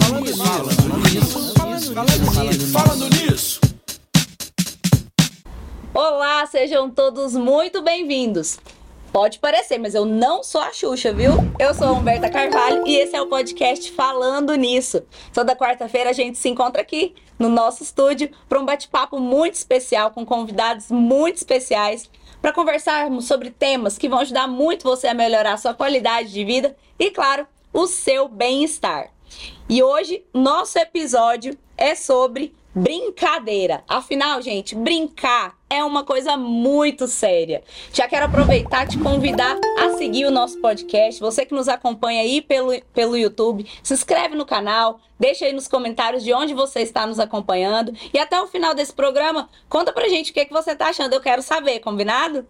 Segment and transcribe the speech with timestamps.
[0.00, 1.78] Falando nisso, falando
[2.48, 3.60] nisso, falando nisso.
[5.94, 8.58] Olá, sejam todos muito bem-vindos.
[9.12, 11.32] Pode parecer, mas eu não sou a Xuxa, viu?
[11.58, 15.02] Eu sou a Humberta Carvalho e esse é o podcast Falando Nisso.
[15.32, 20.10] Toda quarta-feira a gente se encontra aqui no nosso estúdio para um bate-papo muito especial
[20.10, 22.10] com convidados muito especiais
[22.42, 26.44] para conversarmos sobre temas que vão ajudar muito você a melhorar a sua qualidade de
[26.44, 29.15] vida e, claro, o seu bem-estar.
[29.68, 33.82] E hoje, nosso episódio é sobre brincadeira.
[33.88, 37.62] Afinal, gente, brincar é uma coisa muito séria.
[37.90, 41.18] Já quero aproveitar te convidar a seguir o nosso podcast.
[41.20, 45.66] Você que nos acompanha aí pelo, pelo YouTube, se inscreve no canal, deixa aí nos
[45.66, 47.94] comentários de onde você está nos acompanhando.
[48.12, 50.88] E até o final desse programa, conta pra gente o que, é que você está
[50.88, 51.14] achando.
[51.14, 52.46] Eu quero saber, combinado?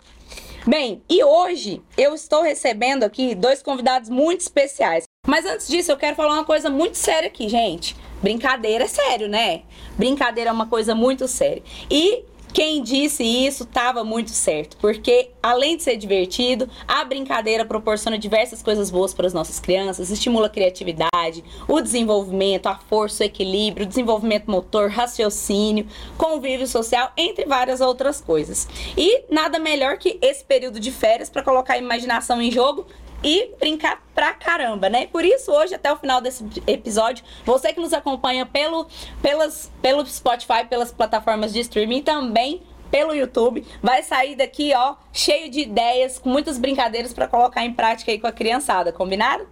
[0.66, 5.05] Bem, e hoje eu estou recebendo aqui dois convidados muito especiais.
[5.26, 7.96] Mas antes disso, eu quero falar uma coisa muito séria aqui, gente.
[8.22, 9.62] Brincadeira é sério, né?
[9.96, 11.62] Brincadeira é uma coisa muito séria.
[11.91, 12.24] E
[12.56, 18.62] quem disse isso estava muito certo, porque além de ser divertido, a brincadeira proporciona diversas
[18.62, 23.84] coisas boas para as nossas crianças, estimula a criatividade, o desenvolvimento, a força, o equilíbrio,
[23.84, 28.66] o desenvolvimento motor, raciocínio, convívio social, entre várias outras coisas.
[28.96, 32.86] E nada melhor que esse período de férias para colocar a imaginação em jogo
[33.22, 35.06] e brincar pra caramba, né?
[35.06, 38.86] Por isso, hoje, até o final desse episódio, você que nos acompanha pelo,
[39.23, 45.50] pelas, pelo Spotify, pelas plataformas de streaming também pelo YouTube, vai sair daqui, ó, cheio
[45.50, 49.47] de ideias, com muitas brincadeiras para colocar em prática aí com a criançada, combinado?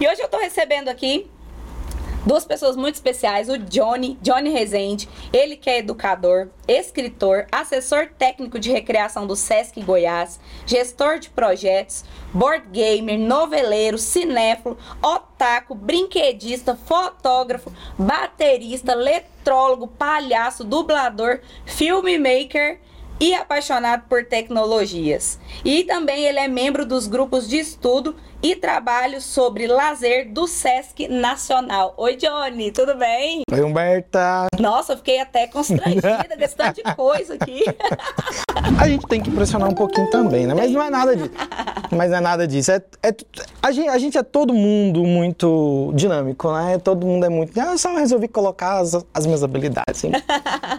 [0.00, 1.30] E hoje eu tô recebendo aqui
[2.24, 8.58] duas pessoas muito especiais, o Johnny, Johnny Rezende, ele que é educador, escritor, assessor técnico
[8.58, 17.72] de recreação do Sesc Goiás, gestor de projetos, board gamer, noveleiro, cinéfilo, otaku, brinquedista, fotógrafo,
[17.98, 22.80] baterista, letrólogo, palhaço, dublador, filmmaker
[23.20, 25.38] e apaixonado por tecnologias.
[25.62, 31.08] E também ele é membro dos grupos de estudo e trabalho sobre lazer do Sesc
[31.08, 31.94] Nacional.
[31.96, 33.42] Oi, Johnny, tudo bem?
[33.50, 34.46] Oi, Humberta.
[34.58, 37.62] Nossa, eu fiquei até constrangida com esse tanto de coisa aqui.
[38.78, 40.54] A gente tem que pressionar um pouquinho também, né?
[40.54, 41.30] Mas não é nada disso.
[41.90, 42.72] Mas não é nada disso.
[42.72, 43.14] É, é
[43.62, 46.78] a, gente, a, gente, é todo mundo muito dinâmico, né?
[46.78, 47.58] Todo mundo é muito.
[47.60, 50.12] Ah, eu só resolvi colocar as, as minhas habilidades em,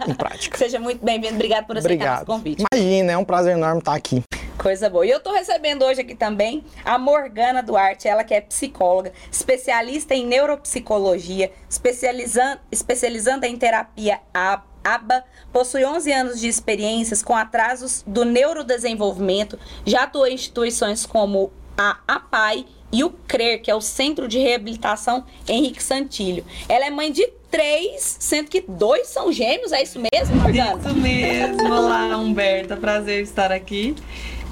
[0.08, 0.58] em prática.
[0.58, 1.34] Seja muito bem-vindo.
[1.34, 2.16] Obrigado por aceitar Obrigado.
[2.18, 2.64] esse convite.
[2.72, 4.22] Imagina, é um prazer enorme estar aqui.
[4.62, 5.04] Coisa boa.
[5.04, 10.14] E eu tô recebendo hoje aqui também a Morgana Duarte, ela que é psicóloga, especialista
[10.14, 18.24] em neuropsicologia, especializando, especializando em terapia ABA, possui 11 anos de experiências com atrasos do
[18.24, 24.28] neurodesenvolvimento, já atuou em instituições como a APAI e o CRER, que é o Centro
[24.28, 26.44] de Reabilitação Henrique Santilho.
[26.68, 30.78] Ela é mãe de três, sendo que dois são gêmeos, é isso mesmo, Morgana?
[30.78, 31.64] Isso mesmo.
[31.64, 33.96] Olá, Humberta, prazer estar aqui.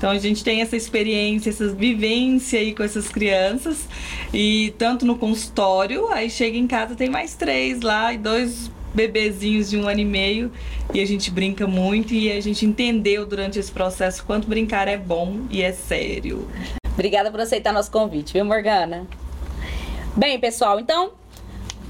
[0.00, 3.87] Então a gente tem essa experiência, essa vivência aí com essas crianças.
[4.33, 9.69] E tanto no consultório, aí chega em casa, tem mais três lá e dois bebezinhos
[9.69, 10.50] de um ano e meio.
[10.94, 14.97] E a gente brinca muito e a gente entendeu durante esse processo quanto brincar é
[14.97, 16.49] bom e é sério.
[16.94, 19.06] Obrigada por aceitar nosso convite, viu, Morgana?
[20.17, 21.12] Bem, pessoal, então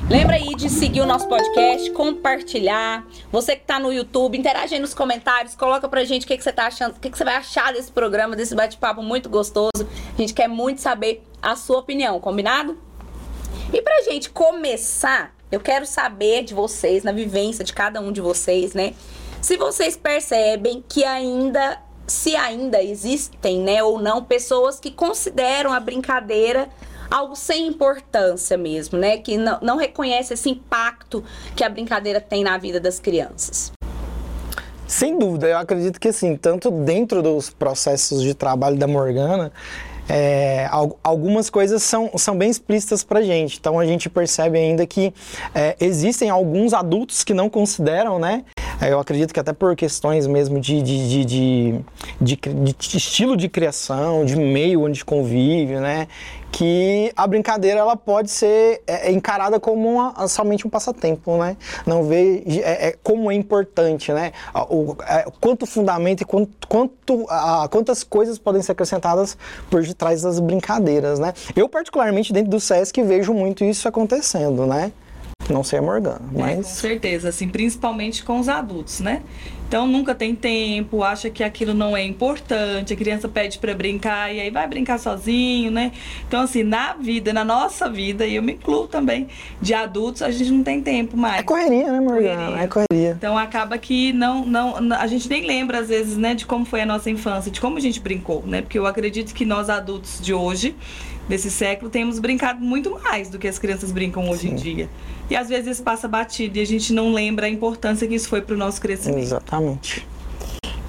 [0.08, 3.06] Lembra aí de seguir o nosso podcast, compartilhar.
[3.30, 6.42] Você que está no YouTube, interage aí nos comentários, coloca pra gente o que, que
[6.42, 9.70] você tá achando, o que, que você vai achar desse programa, desse bate-papo muito gostoso.
[10.14, 12.78] A gente quer muito saber a sua opinião, combinado?
[13.72, 18.20] E pra gente começar, eu quero saber de vocês, na vivência de cada um de
[18.20, 18.94] vocês, né?
[19.40, 25.78] Se vocês percebem que ainda, se ainda existem, né, ou não, pessoas que consideram a
[25.78, 26.68] brincadeira
[27.10, 29.18] algo sem importância mesmo, né?
[29.18, 31.24] Que não, não reconhece esse impacto
[31.56, 33.72] que a brincadeira tem na vida das crianças.
[34.86, 39.52] Sem dúvida, eu acredito que assim, tanto dentro dos processos de trabalho da Morgana,
[40.08, 40.68] é,
[41.04, 43.58] algumas coisas são, são bem explícitas para gente.
[43.58, 45.14] Então a gente percebe ainda que
[45.54, 48.44] é, existem alguns adultos que não consideram, né?
[48.82, 51.84] Eu acredito que até por questões mesmo de, de, de,
[52.20, 56.08] de estilo de criação, de meio onde convive, né?
[56.52, 61.56] Que a brincadeira ela pode ser é, é, encarada como uma, somente um passatempo, né?
[61.86, 64.32] Não vê é, é, como é importante, né?
[64.68, 69.36] O, é, quanto fundamento e quanto, quanto a, quantas coisas podem ser acrescentadas
[69.70, 71.32] por detrás das brincadeiras, né?
[71.54, 74.92] Eu particularmente dentro do SESC vejo muito isso acontecendo, né?
[75.48, 79.22] Não sei a Morgana, É, com mas certeza, assim, principalmente com os adultos, né?
[79.70, 84.34] Então nunca tem tempo, acha que aquilo não é importante, a criança pede para brincar
[84.34, 85.92] e aí vai brincar sozinho, né?
[86.26, 89.28] Então assim, na vida, na nossa vida, e eu me incluo também,
[89.62, 91.38] de adultos, a gente não tem tempo mais.
[91.38, 92.46] é correria, né, Morgana?
[92.46, 92.64] Correria.
[92.64, 93.10] É correria.
[93.16, 96.80] Então acaba que não, não, a gente nem lembra às vezes, né, de como foi
[96.80, 98.62] a nossa infância, de como a gente brincou, né?
[98.62, 100.74] Porque eu acredito que nós adultos de hoje,
[101.30, 104.90] desse século, temos brincado muito mais do que as crianças brincam hoje em dia.
[105.30, 108.28] E às vezes isso passa batido e a gente não lembra a importância que isso
[108.28, 109.22] foi pro nosso crescimento.
[109.22, 110.06] Exatamente.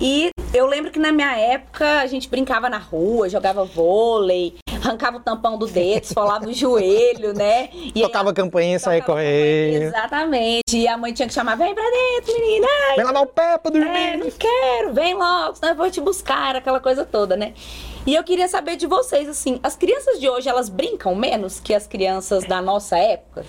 [0.03, 5.18] E eu lembro que na minha época a gente brincava na rua, jogava vôlei, arrancava
[5.18, 7.69] o tampão do dedo, esfolava o joelho, né?
[7.71, 9.83] E Tocava campainha e saía campainha, correndo.
[9.83, 10.75] Exatamente.
[10.75, 12.68] E a mãe tinha que chamar, vem pra dentro, menina.
[12.89, 13.88] Ai, Vem lavar o pé pra dormir.
[13.89, 17.53] É, não quero, vem logo, senão eu vou te buscar, aquela coisa toda, né?
[18.07, 21.75] E eu queria saber de vocês, assim, as crianças de hoje, elas brincam menos que
[21.75, 23.45] as crianças da nossa época?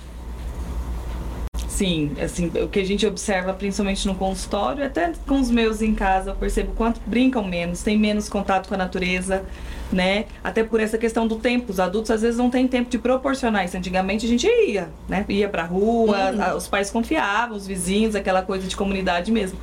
[1.73, 5.95] Sim, assim, o que a gente observa principalmente no consultório, até com os meus em
[5.95, 9.43] casa, eu percebo quanto brincam menos, têm menos contato com a natureza,
[9.91, 10.27] né?
[10.45, 11.73] Até por essa questão do tempo.
[11.73, 13.75] Os adultos às vezes não têm tempo de proporcionar isso.
[13.77, 15.25] Antigamente a gente ia, né?
[15.31, 19.59] Ia pra rua, a- os pais confiavam, os vizinhos, aquela coisa de comunidade mesmo.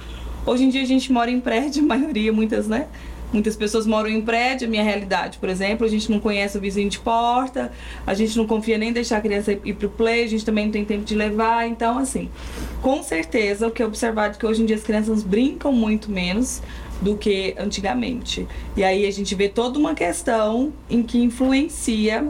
[0.48, 2.88] Hoje em dia a gente mora em prédio, a maioria, muitas, né?
[3.32, 6.62] Muitas pessoas moram em prédio, a minha realidade, por exemplo, a gente não conhece o
[6.62, 7.72] vizinho de porta,
[8.06, 10.66] a gente não confia nem em deixar a criança ir pro play, a gente também
[10.66, 12.30] não tem tempo de levar, então assim,
[12.82, 16.10] com certeza o que é observado é que hoje em dia as crianças brincam muito
[16.10, 16.62] menos
[17.02, 18.48] do que antigamente.
[18.76, 22.28] E aí a gente vê toda uma questão em que influencia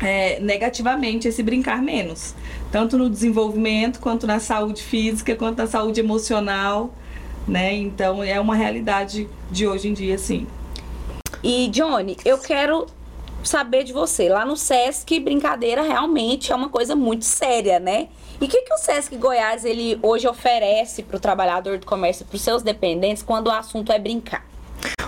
[0.00, 2.34] é, negativamente esse brincar menos.
[2.70, 6.94] Tanto no desenvolvimento, quanto na saúde física, quanto na saúde emocional,
[7.48, 7.74] né?
[7.74, 10.46] Então é uma realidade de hoje em dia, sim.
[11.42, 12.86] E, Johnny, eu quero
[13.42, 14.28] saber de você.
[14.28, 18.08] Lá no Sesc, brincadeira realmente é uma coisa muito séria, né?
[18.40, 22.24] E o que, que o Sesc Goiás ele hoje oferece para o trabalhador do comércio,
[22.24, 24.46] para os seus dependentes, quando o assunto é brincar?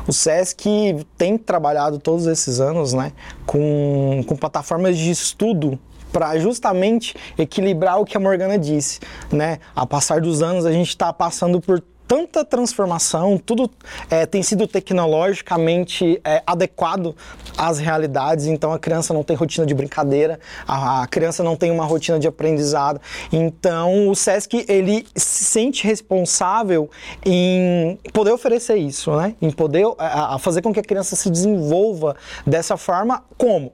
[0.07, 3.13] O SESC tem trabalhado todos esses anos né,
[3.47, 5.79] com, com plataformas de estudo
[6.13, 8.99] para justamente equilibrar o que a Morgana disse.
[9.31, 9.59] Né?
[9.77, 13.71] A passar dos anos, a gente está passando por tanta transformação, tudo
[14.11, 17.15] é, tem sido tecnologicamente é, adequado
[17.57, 21.71] às realidades, então a criança não tem rotina de brincadeira, a, a criança não tem
[21.71, 23.01] uma rotina de aprendizado.
[23.33, 26.91] Então o SESC ele se sente responsável
[27.25, 29.37] em poder oferecer isso, né?
[29.41, 33.73] Em poder a, a fazer com que a criança se desenvolva dessa forma como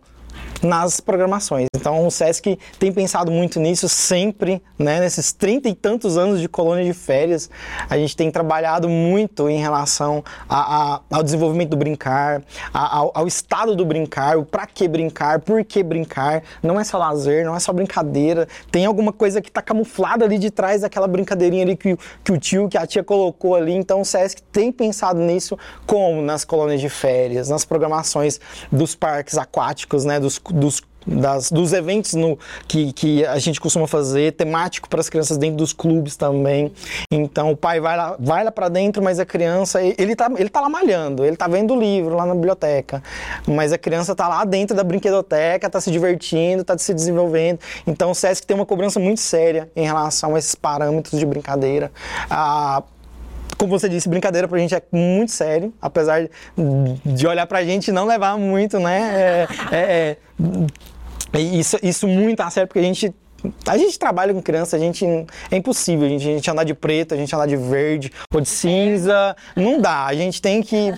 [0.63, 1.67] nas programações.
[1.75, 5.01] Então o SESC tem pensado muito nisso sempre, né?
[5.01, 7.51] Nesses trinta e tantos anos de colônia de férias,
[7.89, 12.43] a gente tem trabalhado muito em relação a- a- ao desenvolvimento do brincar,
[12.73, 16.43] a- ao, ao estado do brincar, o para que brincar, por que brincar.
[16.63, 18.49] Não é só lazer, não é só brincadeira.
[18.71, 22.33] Tem alguma coisa que está camuflada ali de trás daquela brincadeirinha ali que, o- que
[22.33, 23.73] o tio, que a tia colocou ali.
[23.75, 28.41] Então o SESC tem pensado nisso como nas colônias de férias, nas programações
[28.73, 30.19] dos parques aquáticos, né?
[30.19, 35.09] Dos, dos das- dos eventos no, que, que a gente costuma fazer, temático para as
[35.09, 36.73] crianças dentro dos clubes também.
[37.13, 40.49] Então o pai vai lá, vai lá para dentro, mas a criança, ele tá, ele
[40.49, 43.01] tá lá malhando, ele tá vendo o livro lá na biblioteca,
[43.47, 47.61] mas a criança tá lá dentro da brinquedoteca, tá se divertindo, tá se desenvolvendo.
[47.87, 51.93] Então o SESC tem uma cobrança muito séria em relação a esses parâmetros de brincadeira.
[52.29, 52.83] Ah,
[53.59, 56.29] como você disse, brincadeira pra gente é muito sério, apesar
[57.05, 59.47] de olhar pra gente não levar muito, né?
[59.73, 60.17] É, é-
[61.33, 63.15] é- isso, isso muito a sério, porque a gente.
[63.67, 65.05] A gente trabalha com criança, a gente.
[65.51, 68.41] É impossível a gente, a gente andar de preto, a gente andar de verde ou
[68.41, 69.37] de cinza.
[69.55, 70.07] Não dá.
[70.07, 70.93] A gente tem que.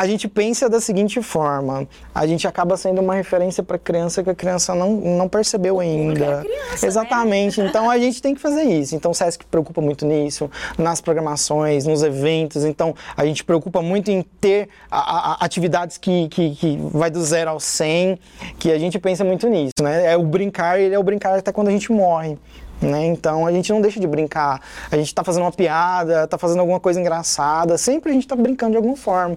[0.00, 4.30] A gente pensa da seguinte forma: a gente acaba sendo uma referência para criança que
[4.30, 6.40] a criança não, não percebeu ainda.
[6.42, 6.88] criança, né?
[6.88, 7.60] Exatamente.
[7.60, 8.96] Então a gente tem que fazer isso.
[8.96, 12.64] Então o SESC preocupa muito nisso, nas programações, nos eventos.
[12.64, 17.22] Então a gente preocupa muito em ter a- a- atividades que, que, que vai do
[17.22, 18.18] zero ao 100,
[18.58, 20.12] que a gente pensa muito nisso, né?
[20.12, 22.38] É o brincar, ele é o brincar até quando a gente morre.
[22.80, 23.06] Né?
[23.06, 24.60] Então a gente não deixa de brincar.
[24.90, 28.34] A gente está fazendo uma piada, está fazendo alguma coisa engraçada, sempre a gente está
[28.34, 29.36] brincando de alguma forma.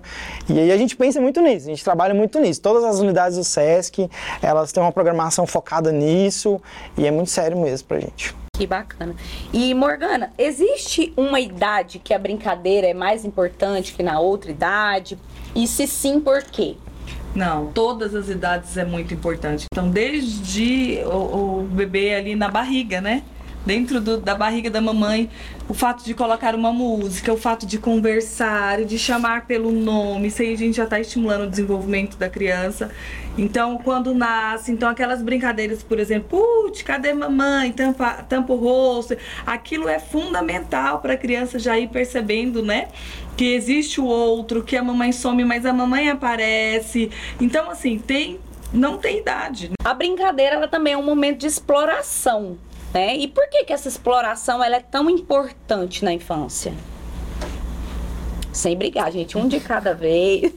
[0.50, 2.62] E aí a gente pensa muito nisso, a gente trabalha muito nisso.
[2.62, 4.10] Todas as unidades do SESC,
[4.42, 6.62] elas têm uma programação focada nisso
[6.98, 8.34] e é muito sério mesmo pra gente.
[8.56, 9.16] Que bacana.
[9.52, 15.18] E, Morgana, existe uma idade que a brincadeira é mais importante que na outra idade?
[15.56, 16.78] E se sim, por quê?
[17.36, 19.66] Não, todas as idades é muito importante.
[19.72, 23.24] Então, desde o, o bebê ali na barriga, né?
[23.66, 25.30] Dentro do, da barriga da mamãe,
[25.68, 30.42] o fato de colocar uma música, o fato de conversar, de chamar pelo nome, isso
[30.42, 32.92] aí a gente já está estimulando o desenvolvimento da criança.
[33.38, 37.72] Então, quando nasce, então aquelas brincadeiras, por exemplo, putz, cadê mamãe?
[37.72, 39.18] Tampa, tampa o rosto.
[39.46, 42.90] Aquilo é fundamental para a criança já ir percebendo, né?
[43.36, 47.10] Que existe o outro, que a mamãe some, mas a mamãe aparece.
[47.42, 48.40] Então, assim, tem
[48.74, 49.72] não tem idade.
[49.84, 52.58] A brincadeira ela também é um momento de exploração,
[52.94, 53.16] né?
[53.18, 56.74] E por que que essa exploração ela é tão importante na infância?
[58.52, 60.54] Sem brigar, gente, um de cada vez.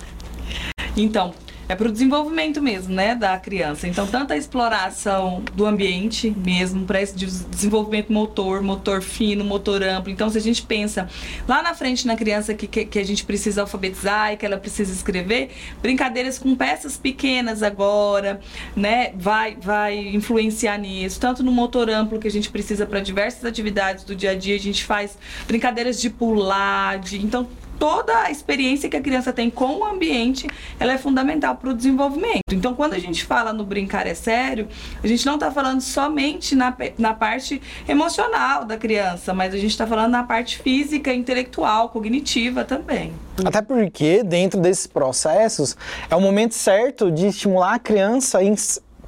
[0.94, 1.32] então,
[1.70, 3.86] é para o desenvolvimento mesmo, né, da criança.
[3.86, 10.12] Então, tanto a exploração do ambiente mesmo, para esse desenvolvimento motor, motor fino, motor amplo.
[10.12, 11.08] Então, se a gente pensa
[11.46, 14.56] lá na frente na criança que, que, que a gente precisa alfabetizar e que ela
[14.58, 15.50] precisa escrever,
[15.80, 18.40] brincadeiras com peças pequenas agora,
[18.74, 21.20] né, vai, vai influenciar nisso.
[21.20, 24.56] Tanto no motor amplo que a gente precisa para diversas atividades do dia a dia,
[24.56, 27.46] a gente faz brincadeiras de pular, de então
[27.80, 30.46] toda a experiência que a criança tem com o ambiente,
[30.78, 32.42] ela é fundamental para o desenvolvimento.
[32.52, 34.68] Então, quando a gente fala no brincar é sério,
[35.02, 39.70] a gente não está falando somente na, na parte emocional da criança, mas a gente
[39.70, 43.14] está falando na parte física, intelectual, cognitiva também.
[43.42, 45.74] Até porque, dentro desses processos,
[46.10, 48.54] é o momento certo de estimular a criança em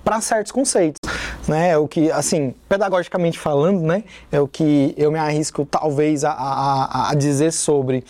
[0.05, 0.99] para certos conceitos,
[1.47, 1.71] né?
[1.71, 4.05] É o que, assim, pedagogicamente falando, né?
[4.31, 8.05] É o que eu me arrisco talvez a, a, a dizer sobre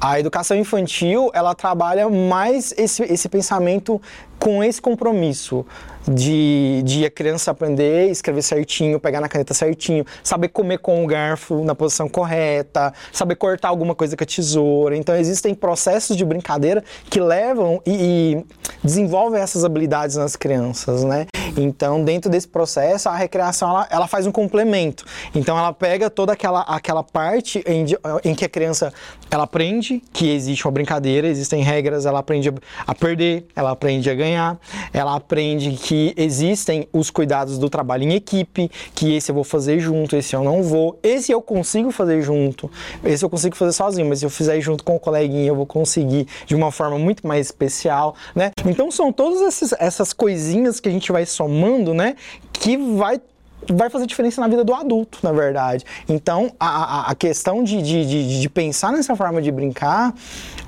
[0.00, 1.30] a educação infantil.
[1.32, 4.00] Ela trabalha mais esse, esse pensamento
[4.38, 5.64] com esse compromisso
[6.08, 11.06] de, de a criança aprender escrever certinho, pegar na caneta certinho, saber comer com o
[11.06, 14.96] garfo na posição correta, saber cortar alguma coisa com a tesoura.
[14.96, 17.92] Então existem processos de brincadeira que levam e,
[18.36, 18.44] e
[18.82, 21.26] desenvolvem essas habilidades nas crianças, né?
[21.56, 25.04] Então dentro desse processo a recreação ela, ela faz um complemento.
[25.34, 27.86] Então ela pega toda aquela, aquela parte em,
[28.24, 28.92] em que a criança
[29.30, 32.52] ela aprende que existe uma brincadeira, existem regras, ela aprende
[32.86, 34.58] a perder, ela aprende a ganhar,
[34.92, 39.80] ela aprende que existem os cuidados do trabalho em equipe, que esse eu vou fazer
[39.80, 42.70] junto, esse eu não vou, esse eu consigo fazer junto,
[43.04, 45.66] esse eu consigo fazer sozinho, mas se eu fizer junto com o coleguinha eu vou
[45.66, 48.50] conseguir de uma forma muito mais especial, né?
[48.64, 52.16] Então são todas essas, essas coisinhas que a gente vai somando, né,
[52.52, 53.20] que vai
[53.68, 55.84] vai fazer diferença na vida do adulto, na verdade.
[56.08, 60.14] Então, a, a questão de, de, de, de, pensar nessa forma de brincar,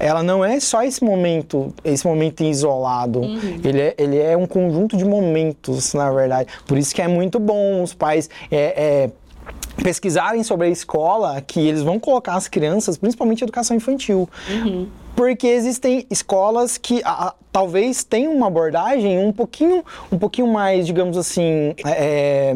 [0.01, 3.21] ela não é só esse momento, esse momento isolado.
[3.21, 3.61] Uhum.
[3.63, 6.49] Ele, é, ele é um conjunto de momentos, na verdade.
[6.67, 9.11] Por isso que é muito bom os pais é, é,
[9.83, 14.29] pesquisarem sobre a escola, que eles vão colocar as crianças, principalmente educação infantil.
[14.49, 14.89] Uhum
[15.19, 21.17] porque existem escolas que a, talvez tenham uma abordagem um pouquinho, um pouquinho mais, digamos
[21.19, 22.55] assim, é,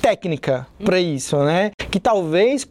[0.00, 1.72] técnica para isso, né?
[1.90, 2.64] Que talvez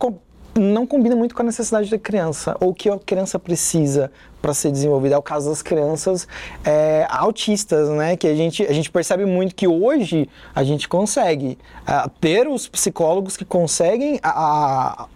[0.57, 4.53] não combina muito com a necessidade da criança ou o que a criança precisa para
[4.53, 5.15] ser desenvolvida.
[5.15, 6.27] É o caso das crianças
[6.63, 8.15] é, autistas, né?
[8.15, 12.67] Que a gente, a gente percebe muito que hoje a gente consegue uh, ter os
[12.67, 15.07] psicólogos que conseguem a, a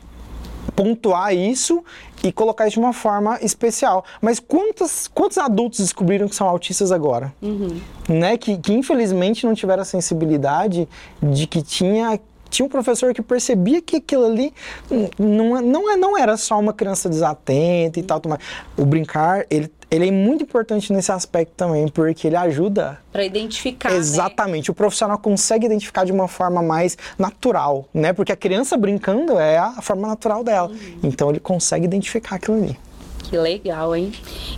[0.76, 1.84] pontuar isso
[2.24, 4.04] e colocar isso de uma forma especial.
[4.22, 7.34] Mas quantos, quantos adultos descobriram que são autistas agora?
[7.42, 7.80] Uhum.
[8.08, 8.38] Né?
[8.38, 10.88] Que, que infelizmente não tiveram a sensibilidade
[11.22, 12.20] de que tinha
[12.54, 14.54] tinha um professor que percebia que aquilo ali
[15.18, 18.22] não, não, é, não era só uma criança desatenta e tal.
[18.78, 23.00] O brincar, ele ele é muito importante nesse aspecto também, porque ele ajuda.
[23.12, 23.92] Para identificar.
[23.92, 23.98] Né?
[23.98, 24.70] Exatamente.
[24.70, 24.72] Né?
[24.72, 28.12] O profissional consegue identificar de uma forma mais natural, né?
[28.12, 30.70] Porque a criança brincando é a forma natural dela.
[30.70, 31.00] Uhum.
[31.04, 32.80] Então ele consegue identificar aquilo ali.
[33.20, 34.12] Que legal, hein?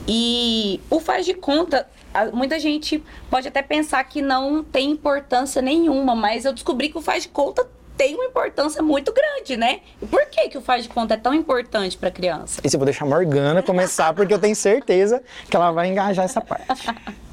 [0.07, 1.85] E o faz de conta,
[2.33, 7.01] muita gente pode até pensar que não tem importância nenhuma, mas eu descobri que o
[7.01, 9.79] faz de conta tem uma importância muito grande, né?
[10.01, 12.61] E por que, que o faz de conta é tão importante para a criança?
[12.63, 16.25] Esse eu vou deixar a Morgana começar, porque eu tenho certeza que ela vai engajar
[16.25, 16.65] essa parte.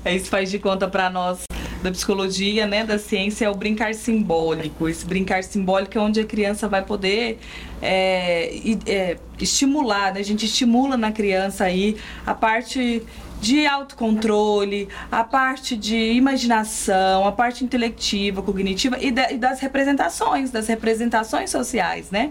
[0.05, 1.45] É isso faz de conta para nós
[1.83, 4.89] da psicologia, né, da ciência, é o brincar simbólico.
[4.89, 7.39] Esse brincar simbólico é onde a criança vai poder
[7.83, 10.21] é, é, estimular, né?
[10.21, 13.03] a gente estimula na criança aí a parte
[13.43, 20.69] de autocontrole, a parte de imaginação, a parte intelectiva, cognitiva e, e das representações, das
[20.69, 22.31] representações sociais, né?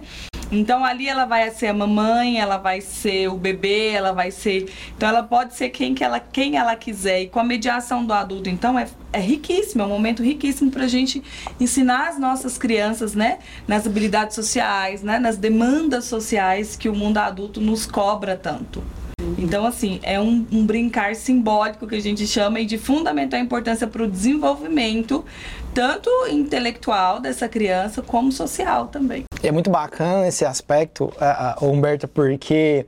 [0.50, 4.72] Então ali ela vai ser a mamãe, ela vai ser o bebê, ela vai ser.
[4.96, 7.24] Então ela pode ser quem, que ela, quem ela quiser.
[7.24, 10.86] E com a mediação do adulto, então é, é riquíssimo, é um momento riquíssimo para
[10.86, 11.22] a gente
[11.60, 13.40] ensinar as nossas crianças, né?
[13.68, 15.20] Nas habilidades sociais, né?
[15.20, 18.82] Nas demandas sociais que o mundo adulto nos cobra tanto.
[19.42, 23.88] Então, assim, é um, um, brincar simbólico que a gente chama e de fundamental importância
[23.88, 25.26] para o desenvolvimento
[25.74, 29.24] tanto intelectual dessa criança como social também.
[29.42, 32.86] É muito bacana esse aspecto, uh, Humberta, porque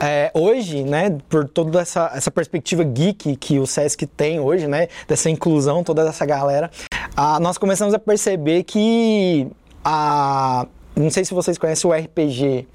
[0.00, 4.88] é, hoje, né, por toda essa, essa perspectiva geek que o SESC tem hoje, né,
[5.06, 6.70] dessa inclusão, toda essa galera,
[7.18, 9.46] uh, nós começamos a perceber que
[9.84, 10.66] a.
[10.96, 12.66] Não sei se vocês conhecem o RPG.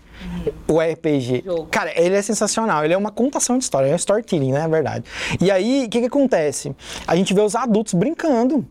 [0.67, 1.43] O RPG.
[1.45, 1.67] Jogo.
[1.67, 2.83] Cara, ele é sensacional.
[2.83, 4.63] Ele é uma contação de história, é um storytelling, né?
[4.63, 5.05] É verdade.
[5.39, 6.75] E aí, o que, que acontece?
[7.07, 8.65] A gente vê os adultos brincando.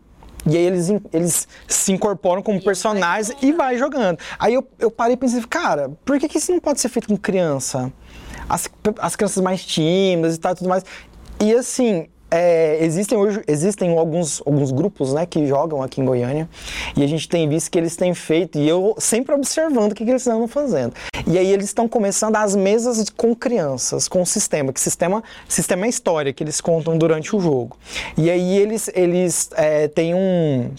[0.47, 4.19] E aí eles, eles se incorporam como personagens e vai jogando.
[4.37, 7.07] Aí eu, eu parei e pensei, cara, por que, que isso não pode ser feito
[7.07, 7.91] com criança?
[8.47, 10.85] As, as crianças mais tímidas e tal, tudo mais.
[11.39, 16.49] E assim, é, existem hoje existem alguns, alguns grupos né, que jogam aqui em Goiânia
[16.95, 20.03] e a gente tem visto que eles têm feito e eu sempre observando o que,
[20.03, 20.93] que eles estão fazendo.
[21.27, 25.85] E aí eles estão começando as mesas com crianças, com o sistema, que sistema, sistema
[25.85, 27.77] é história que eles contam durante o jogo.
[28.17, 30.69] E aí eles, eles é, têm um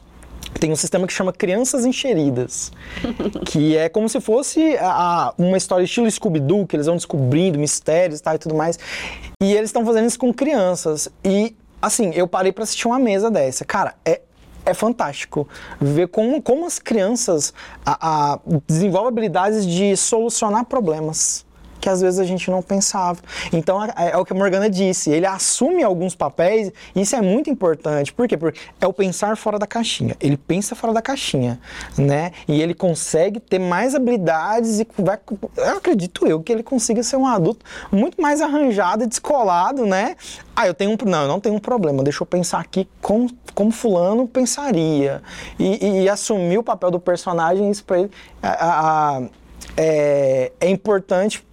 [0.50, 2.72] tem um sistema que chama Crianças Encheridas,
[3.46, 4.90] que é como se fosse a,
[5.28, 8.78] a, uma história estilo Scooby-Doo, que eles vão descobrindo mistérios tá, e tudo mais.
[9.42, 11.08] E eles estão fazendo isso com crianças.
[11.24, 13.64] E, assim, eu parei para assistir uma mesa dessa.
[13.64, 14.20] Cara, é,
[14.64, 15.48] é fantástico
[15.80, 21.45] ver como, como as crianças a, a, desenvolvem habilidades de solucionar problemas
[21.80, 23.18] que às vezes a gente não pensava.
[23.52, 27.20] Então é, é, o que a Morgana disse, ele assume alguns papéis, e isso é
[27.20, 28.12] muito importante.
[28.12, 28.36] Por quê?
[28.36, 30.16] Porque é o pensar fora da caixinha.
[30.20, 31.60] Ele pensa fora da caixinha,
[31.96, 32.32] né?
[32.48, 35.18] E ele consegue ter mais habilidades e vai,
[35.56, 40.16] eu acredito eu que ele consiga ser um adulto muito mais arranjado e descolado, né?
[40.54, 42.02] Ah, eu tenho um, não, eu não tenho um problema.
[42.02, 45.22] Deixa eu pensar aqui como, como fulano pensaria
[45.58, 47.70] e, e, e assumir o papel do personagem.
[47.70, 48.10] Isso para ele
[48.42, 49.22] a, a,
[49.76, 51.44] é, é importante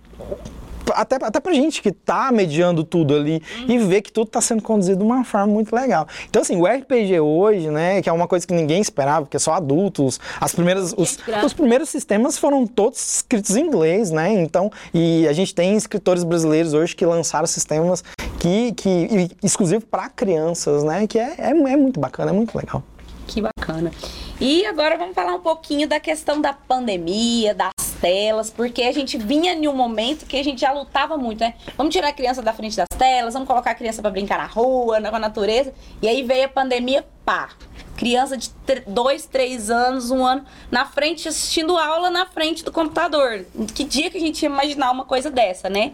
[0.92, 3.66] até, até pra gente que tá mediando tudo ali uhum.
[3.70, 6.08] e ver que tudo tá sendo conduzido de uma forma muito legal.
[6.30, 9.54] Então, assim, o RPG hoje, né, que é uma coisa que ninguém esperava, porque só
[9.54, 15.28] adultos, as primeiras, os, os primeiros sistemas foram todos escritos em inglês, né, então, e
[15.28, 18.04] a gente tem escritores brasileiros hoje que lançaram sistemas
[18.40, 22.84] que, que exclusivo para crianças, né, que é, é, é muito bacana, é muito legal.
[23.28, 23.92] Que bacana.
[24.40, 27.73] E agora vamos falar um pouquinho da questão da pandemia, das
[28.04, 31.54] telas, porque a gente vinha em um momento que a gente já lutava muito, né?
[31.78, 34.46] Vamos tirar a criança da frente das telas, vamos colocar a criança para brincar na
[34.46, 35.74] rua, na natureza.
[36.02, 37.52] E aí veio a pandemia, pá.
[37.96, 38.52] Criança de
[38.86, 43.46] dois, três anos, um ano, na frente, assistindo aula na frente do computador.
[43.74, 45.94] Que dia que a gente ia imaginar uma coisa dessa, né?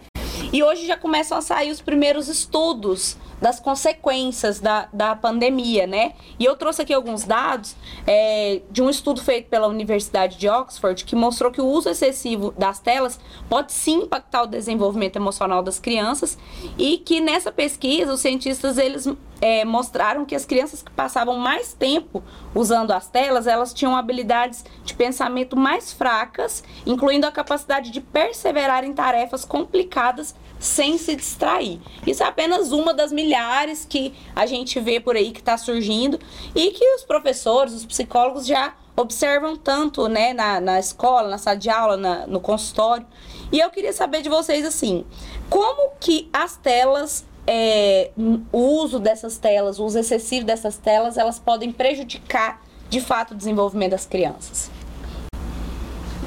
[0.51, 6.13] E hoje já começam a sair os primeiros estudos das consequências da, da pandemia, né?
[6.37, 7.75] E eu trouxe aqui alguns dados
[8.05, 12.53] é, de um estudo feito pela Universidade de Oxford que mostrou que o uso excessivo
[12.57, 16.37] das telas pode sim impactar o desenvolvimento emocional das crianças
[16.77, 19.07] e que nessa pesquisa os cientistas eles
[19.41, 22.23] é, mostraram que as crianças que passavam mais tempo
[22.53, 28.83] usando as telas, elas tinham habilidades de pensamento mais fracas, incluindo a capacidade de perseverar
[28.83, 31.79] em tarefas complicadas sem se distrair.
[32.05, 36.19] Isso é apenas uma das milhares que a gente vê por aí que está surgindo
[36.53, 41.55] e que os professores, os psicólogos já observam tanto né, na, na escola, na sala
[41.55, 43.07] de aula, na, no consultório.
[43.51, 45.05] E eu queria saber de vocês assim,
[45.49, 48.11] como que as telas é,
[48.51, 53.35] o uso dessas telas, o uso excessivo dessas telas, elas podem prejudicar de fato o
[53.35, 54.69] desenvolvimento das crianças.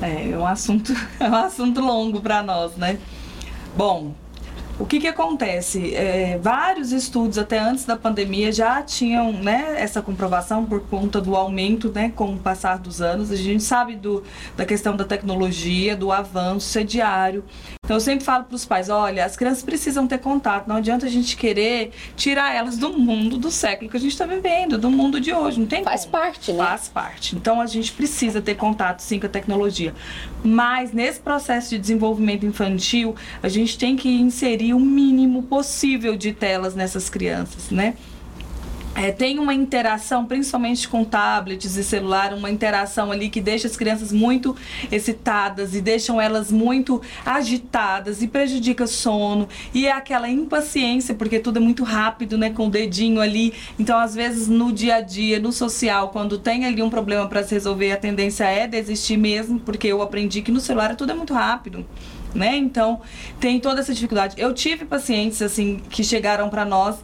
[0.01, 2.99] É, é um assunto, é um assunto longo para nós, né?
[3.75, 4.15] Bom,
[4.79, 5.95] o que, que acontece?
[5.95, 11.37] É, vários estudos, até antes da pandemia, já tinham né, essa comprovação por conta do
[11.37, 13.31] aumento né, com o passar dos anos.
[13.31, 14.23] A gente sabe do,
[14.57, 17.45] da questão da tecnologia, do avanço, é diário.
[17.93, 21.05] Então eu sempre falo para os pais, olha, as crianças precisam ter contato, não adianta
[21.05, 24.91] a gente querer tirar elas do mundo do século que a gente está vivendo, do
[24.91, 26.13] mundo de hoje, não tem Faz como.
[26.13, 26.65] parte, né?
[26.65, 27.37] Faz parte.
[27.37, 29.95] Então a gente precisa ter contato sim com a tecnologia.
[30.43, 36.33] Mas nesse processo de desenvolvimento infantil, a gente tem que inserir o mínimo possível de
[36.33, 37.93] telas nessas crianças, né?
[38.95, 43.75] É, tem uma interação, principalmente com tablets e celular, uma interação ali que deixa as
[43.75, 44.55] crianças muito
[44.91, 49.49] excitadas e deixam elas muito agitadas e prejudica o sono.
[49.73, 52.51] E é aquela impaciência, porque tudo é muito rápido, né?
[52.51, 53.55] Com o dedinho ali.
[53.79, 57.43] Então, às vezes, no dia a dia, no social, quando tem ali um problema para
[57.43, 61.15] se resolver, a tendência é desistir mesmo, porque eu aprendi que no celular tudo é
[61.15, 61.87] muito rápido
[62.35, 62.57] né?
[62.57, 63.01] Então,
[63.41, 64.35] tem toda essa dificuldade.
[64.39, 66.97] Eu tive pacientes, assim, que chegaram para nós,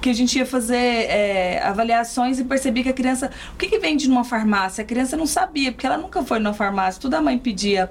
[0.00, 3.30] que a gente ia fazer é, avaliações e percebi que a criança...
[3.54, 4.82] O que, que vende numa farmácia?
[4.82, 7.00] A criança não sabia, porque ela nunca foi numa farmácia.
[7.00, 7.90] Toda a mãe pedia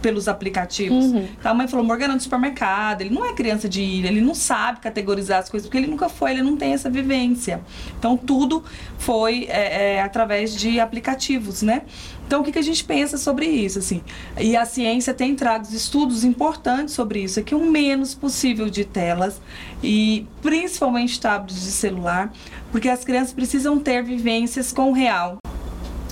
[0.00, 1.06] pelos aplicativos.
[1.06, 1.28] Uhum.
[1.42, 4.80] A mãe falou, Morgana no supermercado, ele não é criança de ir, ele não sabe
[4.80, 7.60] categorizar as coisas, porque ele nunca foi, ele não tem essa vivência.
[7.98, 8.62] Então tudo
[8.98, 11.82] foi é, é, através de aplicativos, né?
[12.26, 14.02] Então, o que, que a gente pensa sobre isso, assim?
[14.36, 18.84] E a ciência tem trago estudos importantes sobre isso, é que o menos possível de
[18.84, 19.40] telas
[19.80, 22.32] e principalmente tablets de celular,
[22.72, 25.38] porque as crianças precisam ter vivências com o real.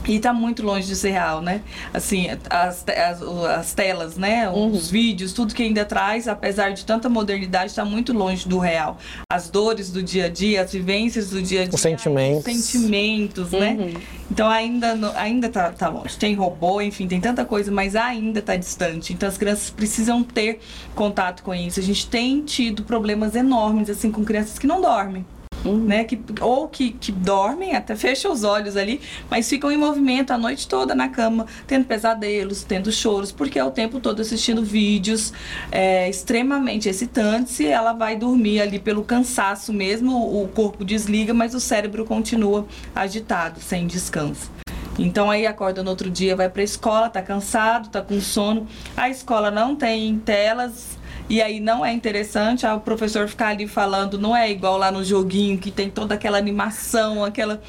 [0.07, 1.63] E tá muito longe de ser real, né?
[1.93, 4.51] Assim, as, as, as telas, né?
[4.51, 8.99] Os vídeos, tudo que ainda traz, apesar de tanta modernidade, está muito longe do real.
[9.31, 11.75] As dores do dia a dia, as vivências do dia a dia.
[11.75, 12.47] Os sentimentos.
[12.47, 13.95] Os sentimentos, né?
[14.31, 16.17] Então ainda, ainda tá, tá longe.
[16.17, 19.13] Tem robô, enfim, tem tanta coisa, mas ainda tá distante.
[19.13, 20.61] Então as crianças precisam ter
[20.95, 21.81] contato com isso.
[21.81, 25.25] A gente tem tido problemas enormes, assim, com crianças que não dormem
[25.73, 26.05] né?
[26.05, 29.01] Que, ou que, que dormem, até fecham os olhos ali,
[29.31, 33.65] mas ficam em movimento a noite toda na cama, tendo pesadelos, tendo choros, porque é
[33.65, 35.33] o tempo todo assistindo vídeos
[35.71, 41.55] é, extremamente excitantes e ela vai dormir ali pelo cansaço mesmo, o corpo desliga, mas
[41.55, 44.51] o cérebro continua agitado, sem descanso.
[44.99, 48.67] Então aí acorda no outro dia, vai pra escola, tá cansado, tá com sono.
[48.97, 50.97] A escola não tem telas,
[51.29, 54.91] e aí não é interessante ah, o professor ficar ali falando, não é igual lá
[54.93, 57.63] no joguinho que tem toda aquela animação, aquela.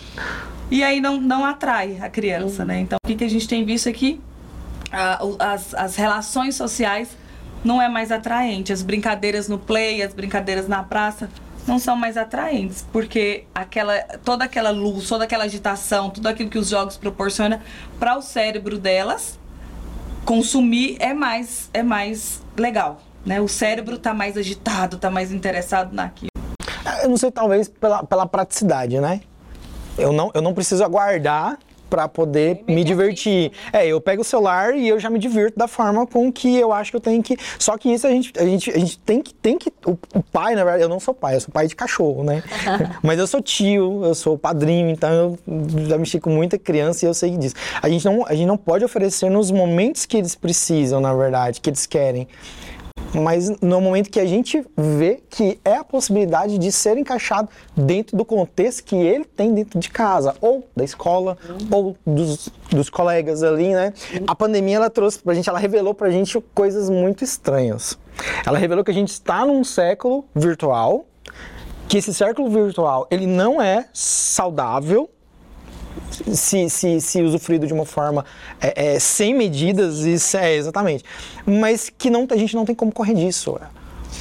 [0.70, 2.80] E aí não, não atrai a criança, né?
[2.82, 4.20] Então o que, que a gente tem visto aqui?
[4.91, 7.10] Ah, o- as, as relações sociais
[7.63, 8.74] não é mais atraente.
[8.74, 11.30] As brincadeiras no play, as brincadeiras na praça
[11.68, 16.60] não são mais atraentes, porque aquela, toda aquela luz, toda aquela agitação, tudo aquilo que
[16.60, 17.60] os jogos proporcionam
[18.00, 19.39] para o cérebro delas
[20.24, 23.41] consumir é mais é mais legal, né?
[23.41, 26.29] O cérebro tá mais agitado, tá mais interessado naquilo.
[27.01, 29.21] Eu não sei, talvez pela, pela praticidade, né?
[29.97, 31.57] Eu não, eu não preciso aguardar
[31.89, 33.51] para poder me divertir.
[33.71, 36.73] É, eu pego o celular e eu já me divirto da forma com que eu
[36.73, 37.38] acho que eu tenho que.
[37.57, 39.33] Só que isso a gente, a gente, a gente tem que.
[39.33, 41.75] Tem que o, o pai, na verdade, eu não sou pai, eu sou pai de
[41.75, 42.43] cachorro, né?
[43.01, 45.09] Mas eu sou tio, eu sou padrinho, então
[45.47, 47.55] eu já mexi com muita criança e eu sei disso.
[47.81, 51.61] A gente não, a gente não pode oferecer nos momentos que eles precisam, na verdade,
[51.61, 52.27] que eles querem
[53.15, 58.17] mas no momento que a gente vê que é a possibilidade de ser encaixado dentro
[58.17, 61.38] do contexto que ele tem dentro de casa, ou da escola,
[61.71, 63.93] ou dos, dos colegas ali, né?
[64.28, 67.97] A pandemia, ela trouxe pra gente, ela revelou pra gente coisas muito estranhas.
[68.45, 71.06] Ela revelou que a gente está num século virtual,
[71.88, 75.10] que esse século virtual, ele não é saudável,
[76.34, 78.25] se, se, se usufruído de uma forma
[78.60, 81.03] é, é, sem medidas, isso é exatamente.
[81.45, 83.60] Mas que não, a gente não tem como correr disso.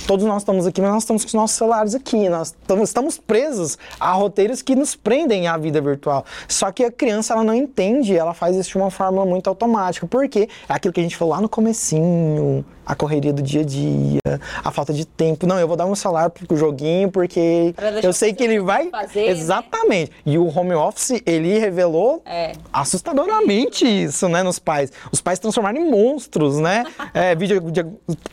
[0.07, 2.29] Todos nós estamos aqui, mas nós estamos com os nossos celulares aqui.
[2.29, 6.27] Nós estamos, presos a roteiros que nos prendem à vida virtual.
[6.47, 10.07] Só que a criança ela não entende, ela faz isso de uma forma muito automática.
[10.07, 13.65] Porque é aquilo que a gente falou lá no comecinho, a correria do dia a
[13.65, 14.21] dia,
[14.63, 15.47] a falta de tempo.
[15.47, 18.91] Não, eu vou dar um celular pro joguinho porque eu sei que ele vai.
[18.91, 19.31] fazer, né?
[19.31, 20.13] Exatamente.
[20.27, 22.53] E o home office, ele revelou É.
[22.71, 24.93] assustadoramente isso, né, nos pais.
[25.11, 26.85] Os pais transformaram em monstros, né?
[27.15, 27.63] É, vídeo,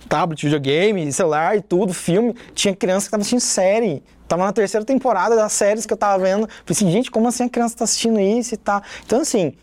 [0.10, 2.36] tablet, videogame, celular e tudo, filme.
[2.54, 4.04] Tinha criança que tava assistindo série.
[4.28, 6.48] Tava na terceira temporada das séries que eu tava vendo.
[6.48, 8.82] Falei assim, gente, como assim a criança tá assistindo isso e tá?
[9.06, 9.54] Então, assim,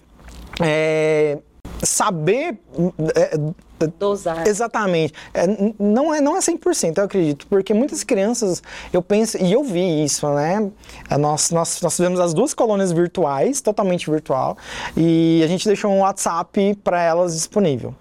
[0.61, 1.39] é,
[1.83, 2.59] saber
[3.15, 3.39] é,
[3.87, 4.47] Dosar.
[4.47, 5.15] Exatamente.
[5.33, 5.47] É,
[5.79, 8.63] não, é, não é 100%, eu acredito, porque muitas crianças,
[8.93, 10.71] eu penso, e eu vi isso, né?
[11.09, 14.57] É, Nós, nós, nós tivemos as duas colônias virtuais, totalmente virtual,
[14.97, 17.95] e a gente deixou um WhatsApp para elas disponível.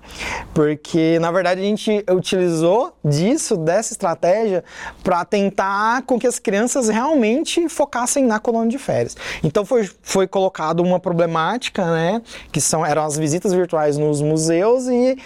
[0.53, 4.63] Porque, na verdade, a gente utilizou disso, dessa estratégia,
[5.03, 9.15] para tentar com que as crianças realmente focassem na colônia de férias.
[9.43, 12.21] Então, foi, foi colocado uma problemática, né?
[12.51, 15.17] Que são, eram as visitas virtuais nos museus e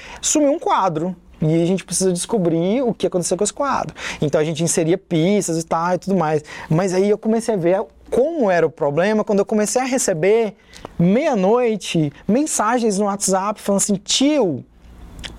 [0.41, 1.15] sumiu um quadro.
[1.41, 3.95] E a gente precisa descobrir o que aconteceu com esse quadro.
[4.21, 6.43] Então a gente inseria pistas e tal e tudo mais.
[6.69, 10.56] Mas aí eu comecei a ver como era o problema quando eu comecei a receber
[10.99, 14.63] meia-noite mensagens no WhatsApp falando assim: tio,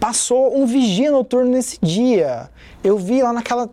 [0.00, 2.50] passou um vigia noturno nesse dia.
[2.82, 3.70] Eu vi lá naquela.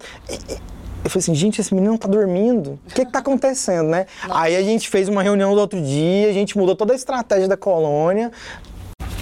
[1.03, 2.77] Eu falei assim, gente, esse menino não tá dormindo.
[2.85, 4.05] O que que tá acontecendo, né?
[4.29, 7.47] Aí a gente fez uma reunião do outro dia, a gente mudou toda a estratégia
[7.47, 8.31] da colônia.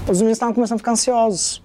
[0.10, 1.62] Os meninos estavam começando a ficar ansiosos.